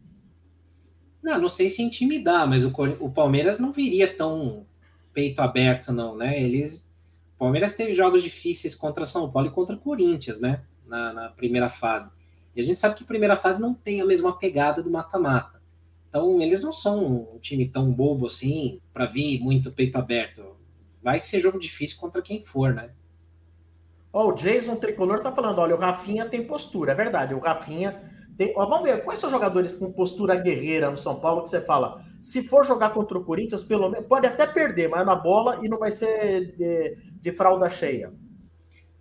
[1.22, 4.66] Não, não sei se intimidar, mas o, o Palmeiras não viria tão
[5.14, 6.42] peito aberto, não, né?
[6.42, 6.92] Eles.
[7.36, 10.64] O Palmeiras teve jogos difíceis contra São Paulo e contra Corinthians, né?
[10.88, 12.12] Na, na primeira fase.
[12.56, 15.62] E a gente sabe que a primeira fase não tem a mesma pegada do mata-mata.
[16.10, 20.56] Então, eles não são um time tão bobo assim para vir muito peito aberto
[21.06, 22.90] vai ser jogo difícil contra quem for, né?
[24.12, 27.40] Ó, oh, o Jason Tricolor tá falando, olha, o Rafinha tem postura, é verdade, o
[27.40, 28.02] Rafinha
[28.36, 28.52] tem...
[28.58, 32.04] Ó, vamos ver, quais são jogadores com postura guerreira no São Paulo que você fala,
[32.20, 35.70] se for jogar contra o Corinthians, pelo menos, pode até perder, mas na bola e
[35.70, 38.12] não vai ser de, de fralda cheia.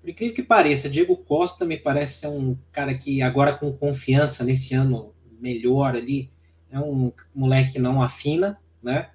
[0.02, 4.44] Por incrível que pareça, Diego Costa me parece ser um cara que agora com confiança
[4.44, 6.30] nesse ano melhor ali,
[6.70, 9.08] é um moleque não afina, né?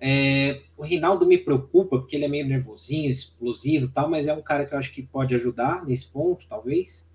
[0.00, 4.40] É, o Rinaldo me preocupa, porque ele é meio nervosinho, explosivo tal, mas é um
[4.40, 7.06] cara que eu acho que pode ajudar nesse ponto, talvez.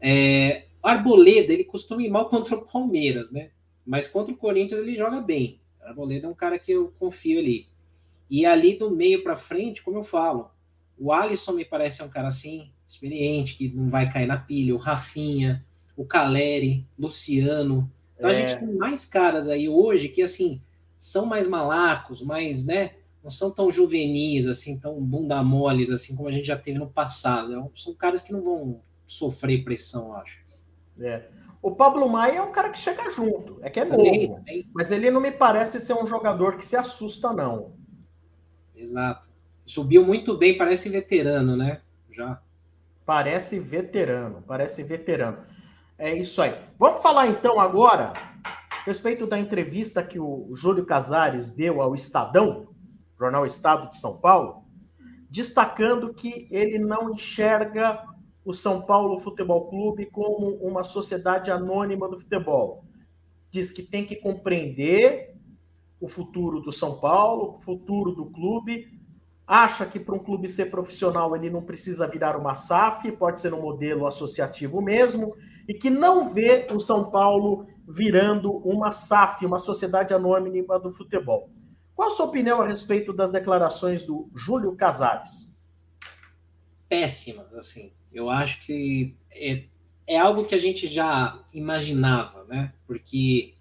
[0.00, 3.50] É, Arboleda, ele costuma ir mal contra o Palmeiras, né?
[3.86, 5.60] Mas contra o Corinthians ele joga bem.
[5.80, 7.68] Arboleda é um cara que eu confio ali.
[8.28, 10.50] E ali do meio para frente, como eu falo,
[10.98, 14.74] o Alisson me parece um cara assim, experiente, que não vai cair na pilha.
[14.74, 15.64] O Rafinha,
[15.96, 17.90] o Caleri, Luciano.
[18.16, 18.36] Então é.
[18.36, 20.60] a gente tem mais caras aí hoje que, assim,
[20.98, 22.96] são mais malacos, mais, né?
[23.22, 26.88] Não são tão juvenis, assim, tão bunda moles, assim, como a gente já teve no
[26.88, 27.54] passado.
[27.54, 30.38] É são caras que não vão sofrer pressão, acho.
[31.00, 31.28] É.
[31.62, 34.68] O Pablo Maia é um cara que chega junto, é que é também, novo, também.
[34.72, 37.72] mas ele não me parece ser um jogador que se assusta, não.
[38.76, 39.28] Exato.
[39.66, 41.80] Subiu muito bem, parece veterano, né?
[42.10, 42.40] Já.
[43.04, 45.38] Parece veterano, parece veterano.
[45.98, 46.54] É isso aí.
[46.78, 48.12] Vamos falar então agora
[48.88, 52.68] respeito da entrevista que o Júlio Casares deu ao Estadão,
[53.18, 54.64] Jornal Estado de São Paulo,
[55.28, 58.02] destacando que ele não enxerga
[58.42, 62.82] o São Paulo Futebol Clube como uma sociedade anônima do futebol.
[63.50, 65.34] Diz que tem que compreender
[66.00, 68.88] o futuro do São Paulo, o futuro do clube.
[69.46, 73.52] Acha que para um clube ser profissional ele não precisa virar uma SAF, pode ser
[73.52, 75.36] um modelo associativo mesmo,
[75.68, 81.48] e que não vê o São Paulo virando uma SAF, uma sociedade anônima do futebol.
[81.94, 85.58] Qual a sua opinião a respeito das declarações do Júlio Casares?
[86.88, 87.90] Péssimas, assim.
[88.12, 89.64] Eu acho que é,
[90.06, 92.72] é algo que a gente já imaginava, né?
[92.86, 93.54] Porque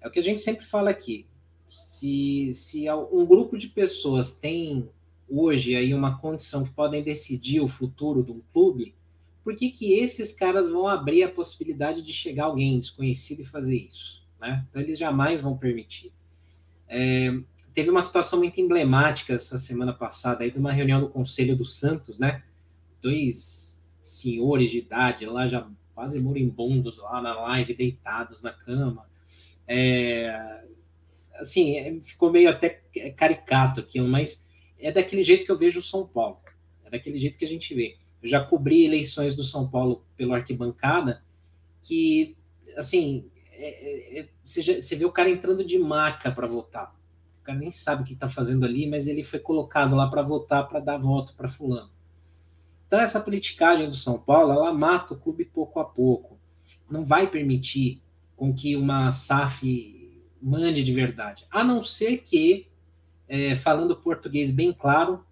[0.00, 1.26] é o que a gente sempre fala aqui.
[1.68, 4.88] Se, se um grupo de pessoas tem
[5.28, 8.94] hoje aí uma condição que podem decidir o futuro de um clube,
[9.48, 13.78] por que, que esses caras vão abrir a possibilidade de chegar alguém desconhecido e fazer
[13.78, 14.22] isso?
[14.38, 14.62] Né?
[14.68, 16.12] Então, eles jamais vão permitir.
[16.86, 17.34] É,
[17.72, 21.64] teve uma situação muito emblemática essa semana passada, aí, de uma reunião do Conselho do
[21.64, 22.42] Santos, né?
[23.00, 29.08] Dois senhores de idade lá, já quase moribundos lá na live, deitados na cama.
[29.66, 30.62] É,
[31.36, 32.82] assim, é, ficou meio até
[33.16, 34.46] caricato aquilo, mas
[34.78, 36.38] é daquele jeito que eu vejo o São Paulo.
[36.84, 37.96] É daquele jeito que a gente vê.
[38.22, 41.22] Eu já cobri eleições do São Paulo pelo arquibancada,
[41.82, 42.36] que,
[42.76, 46.94] assim, é, é, é você, já, você vê o cara entrando de maca para votar.
[47.40, 50.22] O cara nem sabe o que está fazendo ali, mas ele foi colocado lá para
[50.22, 51.90] votar, para dar voto para fulano.
[52.86, 56.38] Então, essa politicagem do São Paulo, ela mata o clube pouco a pouco.
[56.90, 58.02] Não vai permitir
[58.34, 59.98] com que uma SAF
[60.40, 61.46] mande de verdade.
[61.50, 62.66] A não ser que,
[63.28, 65.24] é, falando português bem claro,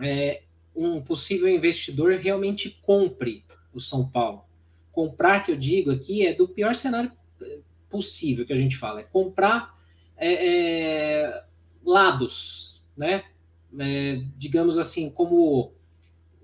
[0.00, 0.42] é,
[0.78, 4.44] um possível investidor realmente compre o São Paulo.
[4.92, 7.10] Comprar, que eu digo aqui, é do pior cenário
[7.42, 7.58] é,
[7.88, 9.00] possível que a gente fala.
[9.00, 9.76] É comprar
[10.16, 11.44] é, é,
[11.84, 13.24] lados, né?
[13.78, 15.72] É, digamos assim, como...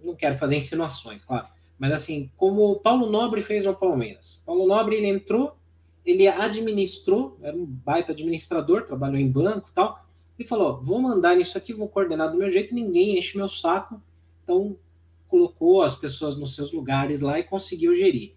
[0.03, 1.47] Não quero fazer insinuações, claro.
[1.79, 4.43] Mas assim, como o Paulo Nobre fez no Palmeiras.
[4.45, 5.57] Paulo Nobre, ele entrou,
[6.05, 10.05] ele administrou, era um baita administrador, trabalhou em banco e tal.
[10.39, 14.01] Ele falou: vou mandar isso aqui, vou coordenar do meu jeito, ninguém enche meu saco.
[14.45, 14.79] Então,
[15.27, 18.35] colocou as pessoas nos seus lugares lá e conseguiu gerir.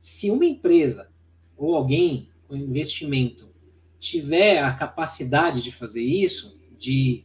[0.00, 1.10] Se uma empresa
[1.56, 3.50] ou alguém com investimento
[3.98, 7.24] tiver a capacidade de fazer isso, de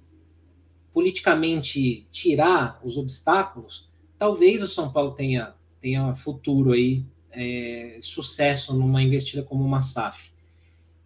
[0.91, 9.01] politicamente tirar os obstáculos, talvez o São Paulo tenha, tenha futuro aí é, sucesso numa
[9.01, 10.31] investida como uma SAF.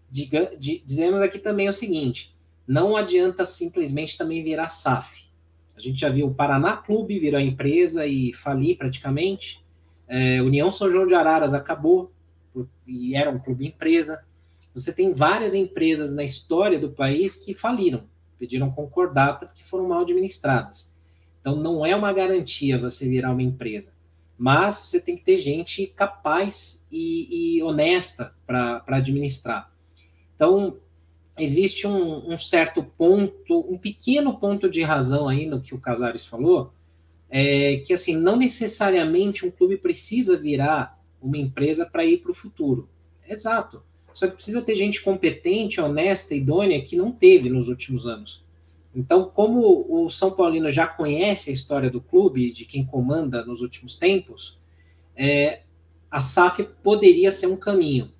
[0.09, 5.26] Diga, di, dizemos aqui também o seguinte: não adianta simplesmente também virar SAF.
[5.77, 9.63] A gente já viu o Paraná Clube virar empresa e falir praticamente.
[10.07, 12.11] É, União São João de Araras acabou
[12.87, 14.25] e era um clube empresa.
[14.73, 18.03] Você tem várias empresas na história do país que faliram,
[18.39, 20.91] pediram concordata porque foram mal administradas.
[21.39, 23.95] Então não é uma garantia você virar uma empresa
[24.37, 29.71] mas você tem que ter gente capaz e, e honesta para administrar.
[30.35, 30.77] Então,
[31.37, 36.25] existe um, um, certo ponto, um pequeno ponto de razão aí no que o Casares
[36.25, 36.73] falou,
[37.29, 42.35] é que assim, não necessariamente um clube precisa virar uma empresa para ir para o
[42.35, 42.89] futuro.
[43.27, 43.83] Exato.
[44.13, 48.43] Só que precisa ter gente competente, honesta, idônea, que não teve nos últimos anos.
[48.95, 53.61] Então, como o São Paulino já conhece a história do clube, de quem comanda nos
[53.61, 54.57] últimos tempos,
[55.15, 55.61] é,
[56.09, 58.11] a SAF poderia ser um caminho.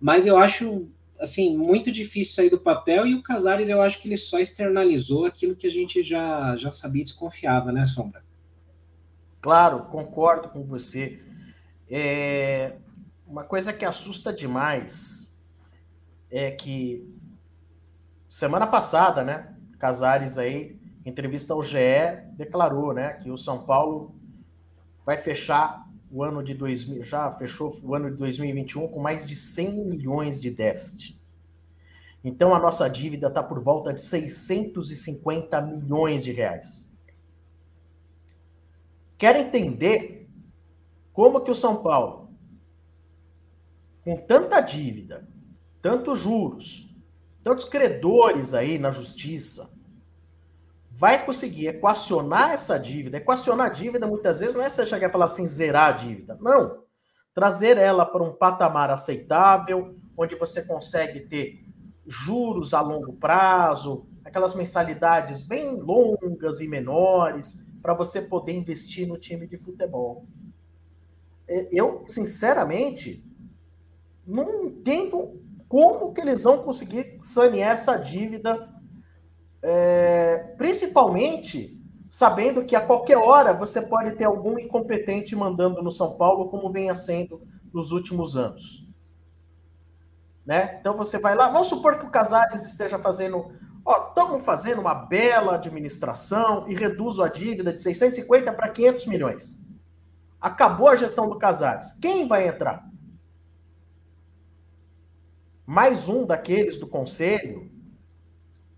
[0.00, 0.88] Mas eu acho
[1.22, 5.24] assim muito difícil sair do papel e o Casares eu acho que ele só externalizou
[5.24, 8.24] aquilo que a gente já, já sabia e desconfiava, né, Sombra?
[9.40, 11.22] Claro, concordo com você.
[11.88, 12.76] É,
[13.26, 15.40] uma coisa que assusta demais
[16.30, 17.08] é que
[18.26, 21.78] semana passada, né, Casares aí, entrevista ao GE,
[22.32, 24.14] declarou, né, que o São Paulo
[25.04, 29.34] vai fechar o ano de 2000, já fechou o ano de 2021 com mais de
[29.34, 31.18] 100 milhões de déficit.
[32.22, 36.94] Então a nossa dívida está por volta de 650 milhões de reais.
[39.16, 40.28] Quer entender
[41.14, 42.28] como que o São Paulo,
[44.04, 45.26] com tanta dívida,
[45.80, 46.94] tantos juros,
[47.42, 49.72] tantos credores aí na justiça,
[51.02, 53.16] vai conseguir equacionar essa dívida.
[53.16, 56.38] Equacionar a dívida, muitas vezes, não é você chegar e falar assim, zerar a dívida.
[56.40, 56.84] Não.
[57.34, 61.66] Trazer ela para um patamar aceitável, onde você consegue ter
[62.06, 69.18] juros a longo prazo, aquelas mensalidades bem longas e menores, para você poder investir no
[69.18, 70.28] time de futebol.
[71.48, 73.28] É, eu, sinceramente,
[74.24, 78.72] não entendo como que eles vão conseguir sanear essa dívida,
[79.62, 81.78] é, principalmente
[82.10, 86.70] sabendo que a qualquer hora você pode ter algum incompetente mandando no São Paulo, como
[86.70, 87.40] vem sendo
[87.72, 88.86] nos últimos anos.
[90.44, 90.78] Né?
[90.80, 93.52] Então você vai lá, vamos supor que o Casares esteja fazendo,
[93.84, 99.66] ó, estamos fazendo uma bela administração e reduzo a dívida de 650 para 500 milhões.
[100.40, 101.92] Acabou a gestão do Casares.
[102.00, 102.92] Quem vai entrar?
[105.66, 107.70] mais um daqueles do conselho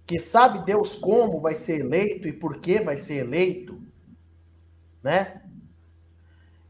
[0.07, 3.81] que sabe Deus como vai ser eleito e por que vai ser eleito,
[5.03, 5.43] né?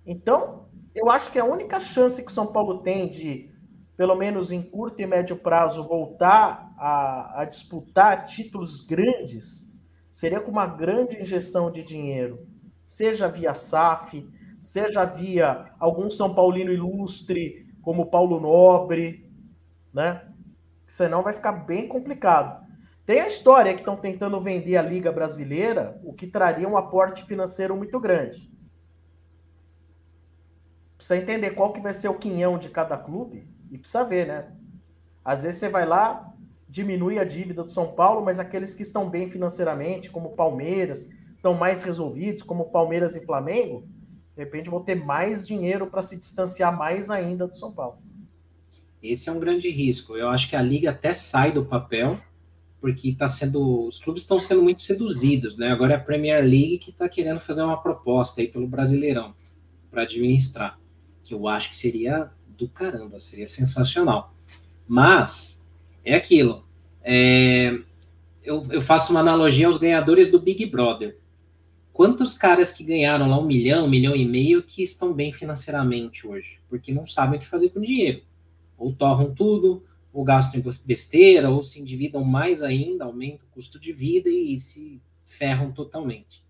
[0.07, 3.51] Então, eu acho que a única chance que São Paulo tem de,
[3.97, 9.73] pelo menos em curto e médio prazo, voltar a, a disputar títulos grandes
[10.13, 12.47] seria com uma grande injeção de dinheiro,
[12.87, 14.29] seja via SAF,
[14.61, 19.29] seja via algum São Paulino ilustre, como Paulo Nobre,
[19.93, 20.23] né?
[20.87, 22.64] Senão vai ficar bem complicado.
[23.07, 27.25] Tem a história que estão tentando vender a Liga Brasileira, o que traria um aporte
[27.27, 28.51] financeiro muito grande.
[30.97, 34.53] Precisa entender qual que vai ser o quinhão de cada clube e precisa ver, né?
[35.23, 36.33] Às vezes você vai lá,
[36.67, 41.53] diminui a dívida do São Paulo, mas aqueles que estão bem financeiramente, como Palmeiras, estão
[41.53, 43.87] mais resolvidos, como Palmeiras e Flamengo,
[44.35, 47.99] de repente vão ter mais dinheiro para se distanciar mais ainda do São Paulo.
[49.03, 50.17] Esse é um grande risco.
[50.17, 52.19] Eu acho que a liga até sai do papel,
[52.85, 53.89] porque está sendo.
[53.89, 55.71] Os clubes estão sendo muito seduzidos, né?
[55.71, 59.35] Agora é a Premier League que está querendo fazer uma proposta aí pelo Brasileirão
[59.91, 60.79] para administrar,
[61.23, 64.35] que eu acho que seria do caramba, seria sensacional.
[64.87, 65.67] Mas
[66.05, 66.69] é aquilo.
[67.03, 67.79] É,
[68.43, 71.17] eu, eu faço uma analogia aos ganhadores do Big Brother.
[71.91, 76.27] Quantos caras que ganharam lá um milhão, um milhão e meio que estão bem financeiramente
[76.27, 76.59] hoje?
[76.69, 78.21] Porque não sabem o que fazer com o dinheiro
[78.77, 79.83] ou torram tudo,
[80.15, 84.55] ou gastam em besteira, ou se endividam mais ainda, aumenta o custo de vida e,
[84.55, 86.43] e se ferram totalmente.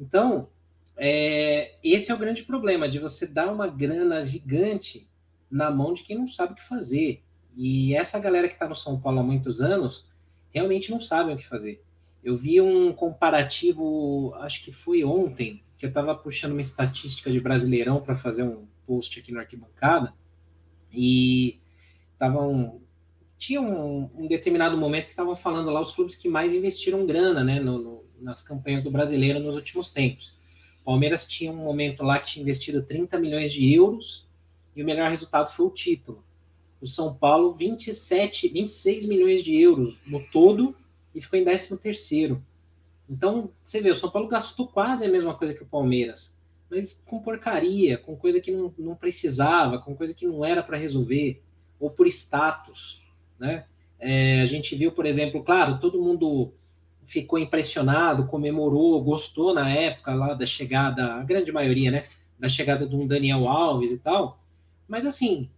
[0.00, 0.48] Então,
[0.96, 5.06] é, esse é o grande problema, de você dar uma grana gigante
[5.50, 7.22] na mão de quem não sabe o que fazer.
[7.54, 10.08] E essa galera que está no São Paulo há muitos anos
[10.50, 11.84] realmente não sabe o que fazer.
[12.24, 17.40] Eu vi um comparativo, acho que foi ontem, que eu estava puxando uma estatística de
[17.40, 20.14] Brasileirão para fazer um post aqui no Arquibancada,
[20.90, 21.60] e
[22.12, 22.80] estavam.
[23.38, 27.44] Tinha um, um, determinado momento que estavam falando lá os clubes que mais investiram grana
[27.44, 30.34] né, no, no, nas campanhas do brasileiro nos últimos tempos.
[30.84, 34.26] Palmeiras tinha um momento lá que tinha investido 30 milhões de euros
[34.74, 36.24] e o melhor resultado foi o título.
[36.80, 40.74] O São Paulo, 27, 26 milhões de euros no todo
[41.14, 42.42] e ficou em 13 terceiro.
[43.08, 46.36] Então, você vê, o São Paulo gastou quase a mesma coisa que o Palmeiras
[46.70, 50.76] mas com porcaria, com coisa que não, não precisava, com coisa que não era para
[50.76, 51.42] resolver,
[51.78, 53.02] ou por status,
[53.38, 53.64] né?
[53.98, 56.52] É, a gente viu, por exemplo, claro, todo mundo
[57.06, 62.06] ficou impressionado, comemorou, gostou na época lá da chegada, a grande maioria, né?
[62.38, 64.40] Da chegada de um Daniel Alves e tal.
[64.88, 65.48] Mas assim,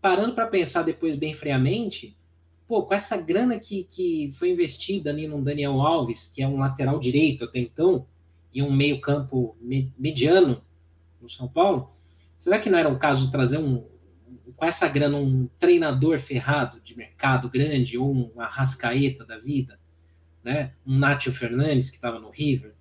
[0.00, 2.16] parando para pensar depois bem friamente,
[2.66, 6.58] pô, com essa grana que, que foi investida ali no Daniel Alves, que é um
[6.58, 8.06] lateral direito até então,
[8.52, 9.56] e um meio-campo
[9.98, 10.62] mediano
[11.20, 11.90] no São Paulo,
[12.36, 13.84] será que não era um caso de trazer um,
[14.56, 19.78] com essa grana, um treinador ferrado de mercado grande, ou um Arrascaeta da vida,
[20.42, 20.72] né?
[20.86, 22.74] um Nátio Fernandes que estava no River?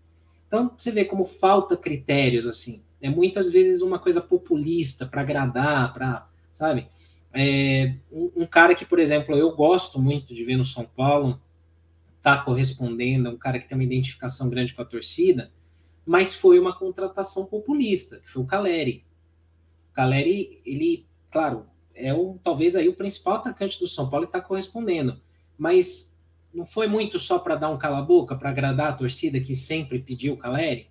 [0.48, 2.82] Então, você vê como falta critérios, assim.
[3.02, 6.88] É muitas vezes uma coisa populista para agradar, para, sabe?
[7.34, 11.39] É, um, um, cara que, por exemplo, eu gosto muito de ver no São Paulo,
[12.24, 15.52] tá correspondendo, é um cara que tem uma identificação grande com a torcida,
[16.06, 19.04] mas foi uma contratação populista, que foi o Caleri.
[19.91, 21.06] O Caleri, ele,
[21.38, 25.21] claro, é o, talvez aí o principal atacante do São Paulo e está correspondendo,
[25.55, 26.17] mas
[26.51, 30.33] não foi muito só para dar um cala-boca, para agradar a torcida que sempre pediu
[30.33, 30.89] o Caleri,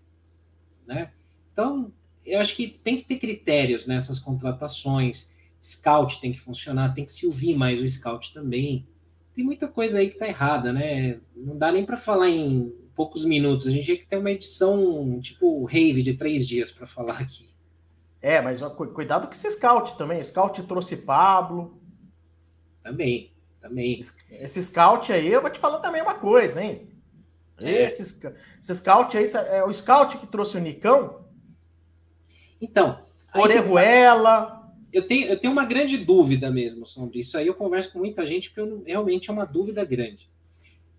[0.86, 1.10] né?
[1.52, 1.92] Então,
[2.24, 7.12] eu acho que tem que ter critérios nessas contratações, scout tem que funcionar, tem que
[7.12, 8.86] se ouvir mais o scout também.
[9.34, 11.18] Tem muita coisa aí que está errada, né?
[11.34, 13.66] Não dá nem para falar em poucos minutos.
[13.66, 17.55] A gente tinha que ter uma edição tipo rave de três dias para falar aqui.
[18.26, 18.60] É, mas
[18.92, 20.20] cuidado com esse scout também.
[20.24, 21.80] Scout trouxe Pablo.
[22.82, 24.00] Também, também.
[24.00, 26.88] Esse scout aí, eu vou te falar também uma coisa, hein?
[27.62, 27.84] É.
[27.84, 28.02] Esse,
[28.60, 31.24] esse scout aí, é o scout que trouxe o Nicão?
[32.60, 33.00] Então.
[33.32, 34.72] Orejuela.
[34.92, 37.46] Eu tenho, eu tenho uma grande dúvida mesmo sobre isso aí.
[37.46, 40.28] Eu converso com muita gente porque realmente é uma dúvida grande.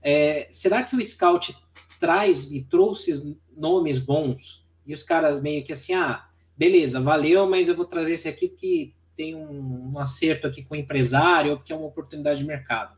[0.01, 1.53] É, será que o scout
[1.99, 6.26] traz e trouxe nomes bons, e os caras meio que assim, ah,
[6.57, 10.75] beleza, valeu, mas eu vou trazer esse aqui porque tem um, um acerto aqui com
[10.75, 12.97] o empresário, ou porque é uma oportunidade de mercado.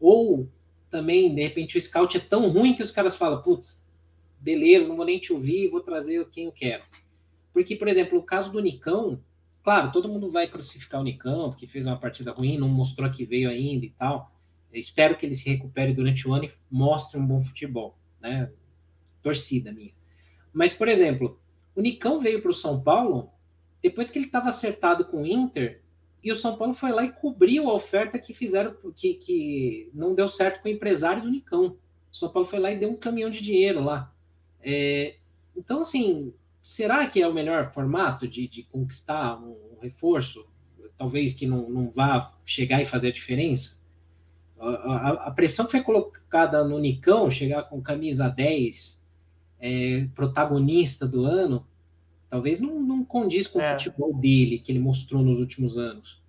[0.00, 0.48] Ou
[0.90, 3.84] também, de repente, o scout é tão ruim que os caras falam, putz,
[4.40, 6.82] beleza, não vou nem te ouvir, vou trazer quem eu quero.
[7.52, 9.20] Porque, por exemplo, o caso do Nicão,
[9.62, 13.24] claro, todo mundo vai crucificar o Nicão, porque fez uma partida ruim, não mostrou que
[13.24, 14.32] veio ainda e tal.
[14.72, 18.50] Eu espero que ele se recupere durante o ano e mostre um bom futebol né?
[19.22, 19.92] Torcida minha.
[20.52, 21.40] Mas, por exemplo,
[21.74, 23.30] o Nicão veio para o São Paulo
[23.82, 25.82] depois que ele estava acertado com o Inter
[26.22, 30.14] e o São Paulo foi lá e cobriu a oferta que fizeram, que, que não
[30.14, 31.76] deu certo com o empresário do Nicão.
[32.12, 34.14] O São Paulo foi lá e deu um caminhão de dinheiro lá.
[34.62, 35.16] É,
[35.56, 36.32] então, assim,
[36.62, 40.46] será que é o melhor formato de, de conquistar um, reforço?
[40.96, 43.82] Talvez que não, não vá chegar e fazer a diferença?
[44.60, 49.01] A, a, pressão que foi colocada no Nicão, chegar com camisa 10,
[49.62, 51.64] é, protagonista do ano,
[52.28, 53.70] talvez não, não condiz com é.
[53.70, 56.20] o futebol dele, que ele mostrou nos últimos anos.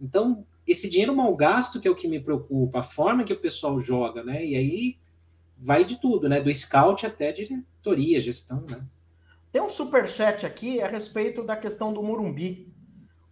[0.00, 3.38] Então, esse dinheiro mal gasto que é o que me preocupa, a forma que o
[3.38, 4.44] pessoal joga, né?
[4.44, 4.96] E aí
[5.56, 6.40] vai de tudo, né?
[6.40, 8.82] Do scout até diretoria, gestão, né?
[9.52, 12.68] Tem um super chat aqui a respeito da questão do Murumbi.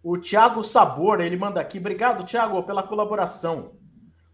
[0.01, 1.79] O Thiago Sabor, ele manda aqui.
[1.79, 3.73] Obrigado, Thiago, pela colaboração.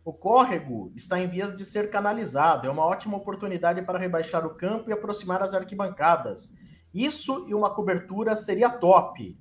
[0.05, 2.67] O córrego está em vias de ser canalizado.
[2.67, 6.55] É uma ótima oportunidade para rebaixar o campo e aproximar as arquibancadas.
[6.93, 9.35] Isso e uma cobertura seria top.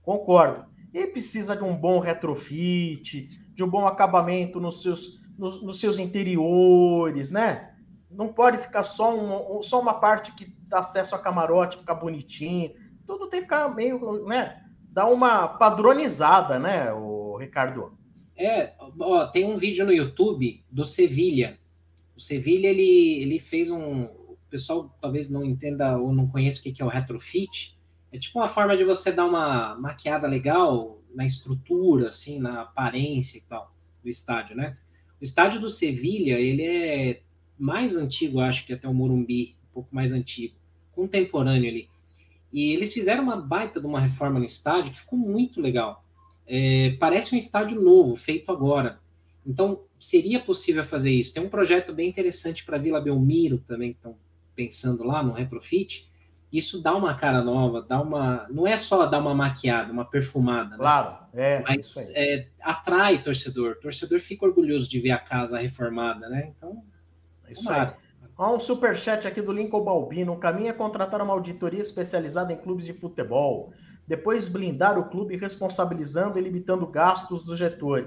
[0.00, 0.64] Concordo.
[0.94, 5.98] E precisa de um bom retrofit, de um bom acabamento nos seus, nos, nos seus
[5.98, 7.74] interiores, né?
[8.10, 12.72] Não pode ficar só, um, só uma parte que dá acesso a camarote, ficar bonitinho.
[13.06, 14.64] Tudo tem que ficar meio, né?
[14.88, 17.99] Dar uma padronizada, né, o Ricardo?
[18.40, 21.58] É, ó, tem um vídeo no YouTube do Sevilha.
[22.16, 24.04] O Sevilha, ele, ele fez um...
[24.04, 27.76] O pessoal talvez não entenda ou não conheça o que é o retrofit.
[28.10, 33.36] É tipo uma forma de você dar uma maquiada legal na estrutura, assim, na aparência
[33.36, 34.78] e tal do estádio, né?
[35.20, 37.20] O estádio do Sevilha, ele é
[37.58, 40.54] mais antigo, acho que até o Morumbi, um pouco mais antigo,
[40.92, 41.90] contemporâneo ali.
[42.50, 46.02] E eles fizeram uma baita de uma reforma no estádio que ficou muito legal.
[46.52, 48.98] É, parece um estádio novo, feito agora.
[49.46, 51.32] Então, seria possível fazer isso.
[51.32, 54.16] Tem um projeto bem interessante para Vila Belmiro também, que estão
[54.56, 56.10] pensando lá no retrofit.
[56.52, 58.48] Isso dá uma cara nova, dá uma.
[58.50, 60.70] Não é só dar uma maquiada, uma perfumada.
[60.70, 60.76] Né?
[60.78, 61.62] Claro, é.
[61.62, 63.76] Mas é, atrai torcedor.
[63.78, 66.52] O torcedor fica orgulhoso de ver a casa reformada, né?
[66.56, 66.82] Então.
[67.48, 67.92] Isso aí.
[68.36, 70.32] Há um superchat aqui do Lincoln Balbino.
[70.32, 73.72] O caminho é contratar uma auditoria especializada em clubes de futebol
[74.10, 77.60] depois blindar o clube responsabilizando e limitando gastos dos,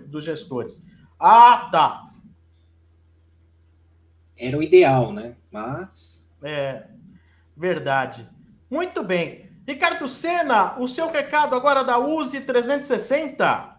[0.05, 0.85] dos gestores.
[1.17, 2.11] Ah, tá.
[4.37, 5.37] Era o ideal, né?
[5.49, 6.27] Mas.
[6.43, 6.87] É,
[7.55, 8.29] verdade.
[8.69, 9.49] Muito bem.
[9.65, 13.77] Ricardo Senna, o seu recado agora da USE 360.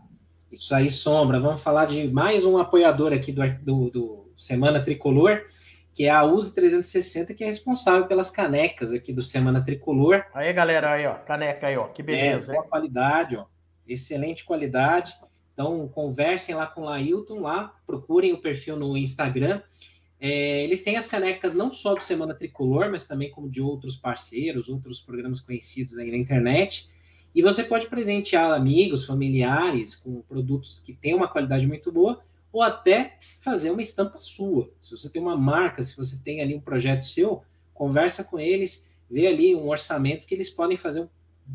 [0.51, 1.39] Isso aí, Sombra.
[1.39, 5.45] Vamos falar de mais um apoiador aqui do, do, do Semana Tricolor
[5.95, 10.25] que é a Use 360, que é responsável pelas canecas aqui do Semana Tricolor.
[10.35, 12.53] Aí, galera, aí, ó, caneca aí, ó, que beleza.
[12.53, 13.47] É, boa qualidade, ó,
[13.87, 15.15] excelente qualidade.
[15.53, 19.63] Então, conversem lá com o Lailton, lá, procurem o perfil no Instagram.
[20.21, 23.95] É, eles têm as canecas não só do Semana Tricolor, mas também como de outros
[23.95, 26.91] parceiros, outros programas conhecidos aí na internet.
[27.33, 32.21] E você pode presentear amigos, familiares com produtos que têm uma qualidade muito boa,
[32.55, 34.71] ou até fazer uma estampa sua.
[34.81, 37.43] Se você tem uma marca, se você tem ali um projeto seu,
[37.75, 41.09] conversa com eles, vê ali um orçamento que eles podem fazer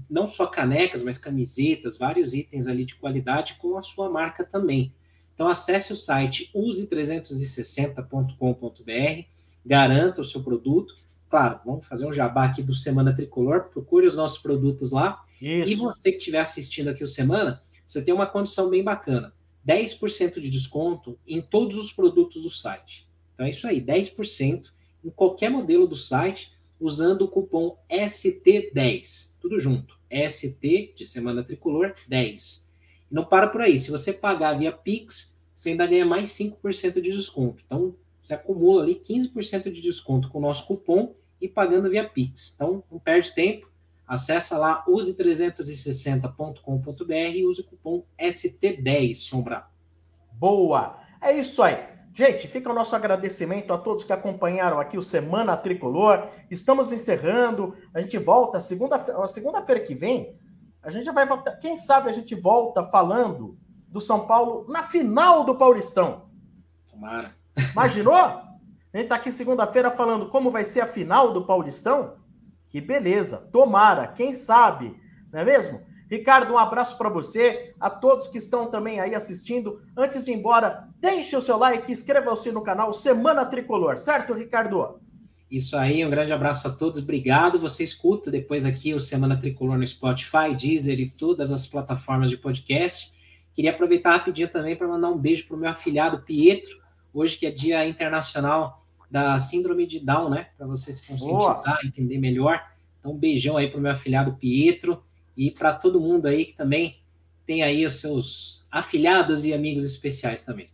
[0.10, 4.94] não só canecas, mas camisetas, vários itens ali de qualidade com a sua marca também.
[5.34, 9.28] Então acesse o site use360.com.br,
[9.66, 10.94] garanta o seu produto.
[11.30, 15.24] Claro, vamos fazer um jabá aqui do Semana Tricolor, procure os nossos produtos lá.
[15.42, 15.72] Isso.
[15.72, 19.34] E você que estiver assistindo aqui o Semana, você tem uma condição bem bacana
[19.68, 23.08] 10% de desconto em todos os produtos do site.
[23.34, 24.72] Então é isso aí, 10%
[25.04, 29.36] em qualquer modelo do site, usando o cupom ST10.
[29.40, 29.98] Tudo junto.
[30.12, 32.70] ST de Semana Tricolor 10.
[33.10, 33.78] E não para por aí.
[33.78, 37.64] Se você pagar via Pix, você ainda ganha mais 5% de desconto.
[37.66, 42.54] Então, você acumula ali 15% de desconto com o nosso cupom e pagando via Pix.
[42.56, 43.69] Então, não perde tempo.
[44.10, 49.68] Acesse lá use360.com.br e use o cupom ST10 Sombra.
[50.34, 50.98] Boa!
[51.22, 51.78] É isso aí.
[52.12, 56.28] Gente, fica o nosso agradecimento a todos que acompanharam aqui o Semana Tricolor.
[56.50, 57.78] Estamos encerrando.
[57.94, 60.36] A gente volta segunda-feira segunda que vem.
[60.82, 61.58] A gente vai voltar.
[61.58, 66.32] Quem sabe a gente volta falando do São Paulo na final do Paulistão.
[66.90, 67.36] Tomara.
[67.74, 68.16] Imaginou?
[68.16, 68.58] A
[68.92, 72.18] gente está aqui segunda-feira falando como vai ser a final do Paulistão.
[72.70, 74.96] Que beleza, tomara, quem sabe,
[75.32, 75.82] não é mesmo?
[76.10, 79.82] Ricardo, um abraço para você, a todos que estão também aí assistindo.
[79.96, 85.00] Antes de ir embora, deixe o seu like, inscreva-se no canal Semana Tricolor, certo, Ricardo?
[85.52, 87.60] Isso aí, um grande abraço a todos, obrigado.
[87.60, 92.38] Você escuta depois aqui o Semana Tricolor no Spotify, Deezer e todas as plataformas de
[92.38, 93.12] podcast.
[93.54, 96.78] Queria aproveitar rapidinho também para mandar um beijo para o meu afilhado Pietro,
[97.14, 98.79] hoje que é Dia Internacional
[99.10, 100.48] da síndrome de Down, né?
[100.58, 101.80] Para você se conscientizar, Boa.
[101.86, 102.62] entender melhor.
[103.00, 105.04] Então, um beijão aí para o meu afilhado Pietro
[105.36, 107.00] e para todo mundo aí que também
[107.46, 110.70] tem aí os seus afilhados e amigos especiais também.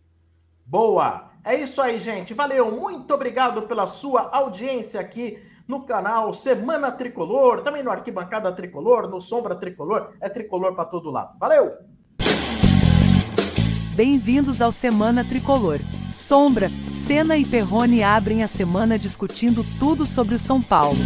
[0.66, 1.30] Boa!
[1.44, 2.34] É isso aí, gente.
[2.34, 9.08] Valeu, muito obrigado pela sua audiência aqui no canal Semana Tricolor, também no Arquibancada Tricolor,
[9.08, 11.38] no Sombra Tricolor, é tricolor para todo lado.
[11.38, 11.72] Valeu!
[13.94, 15.78] Bem-vindos ao Semana Tricolor.
[16.12, 16.68] Sombra,
[17.06, 20.98] Senna e Perrone abrem a semana discutindo tudo sobre o São Paulo.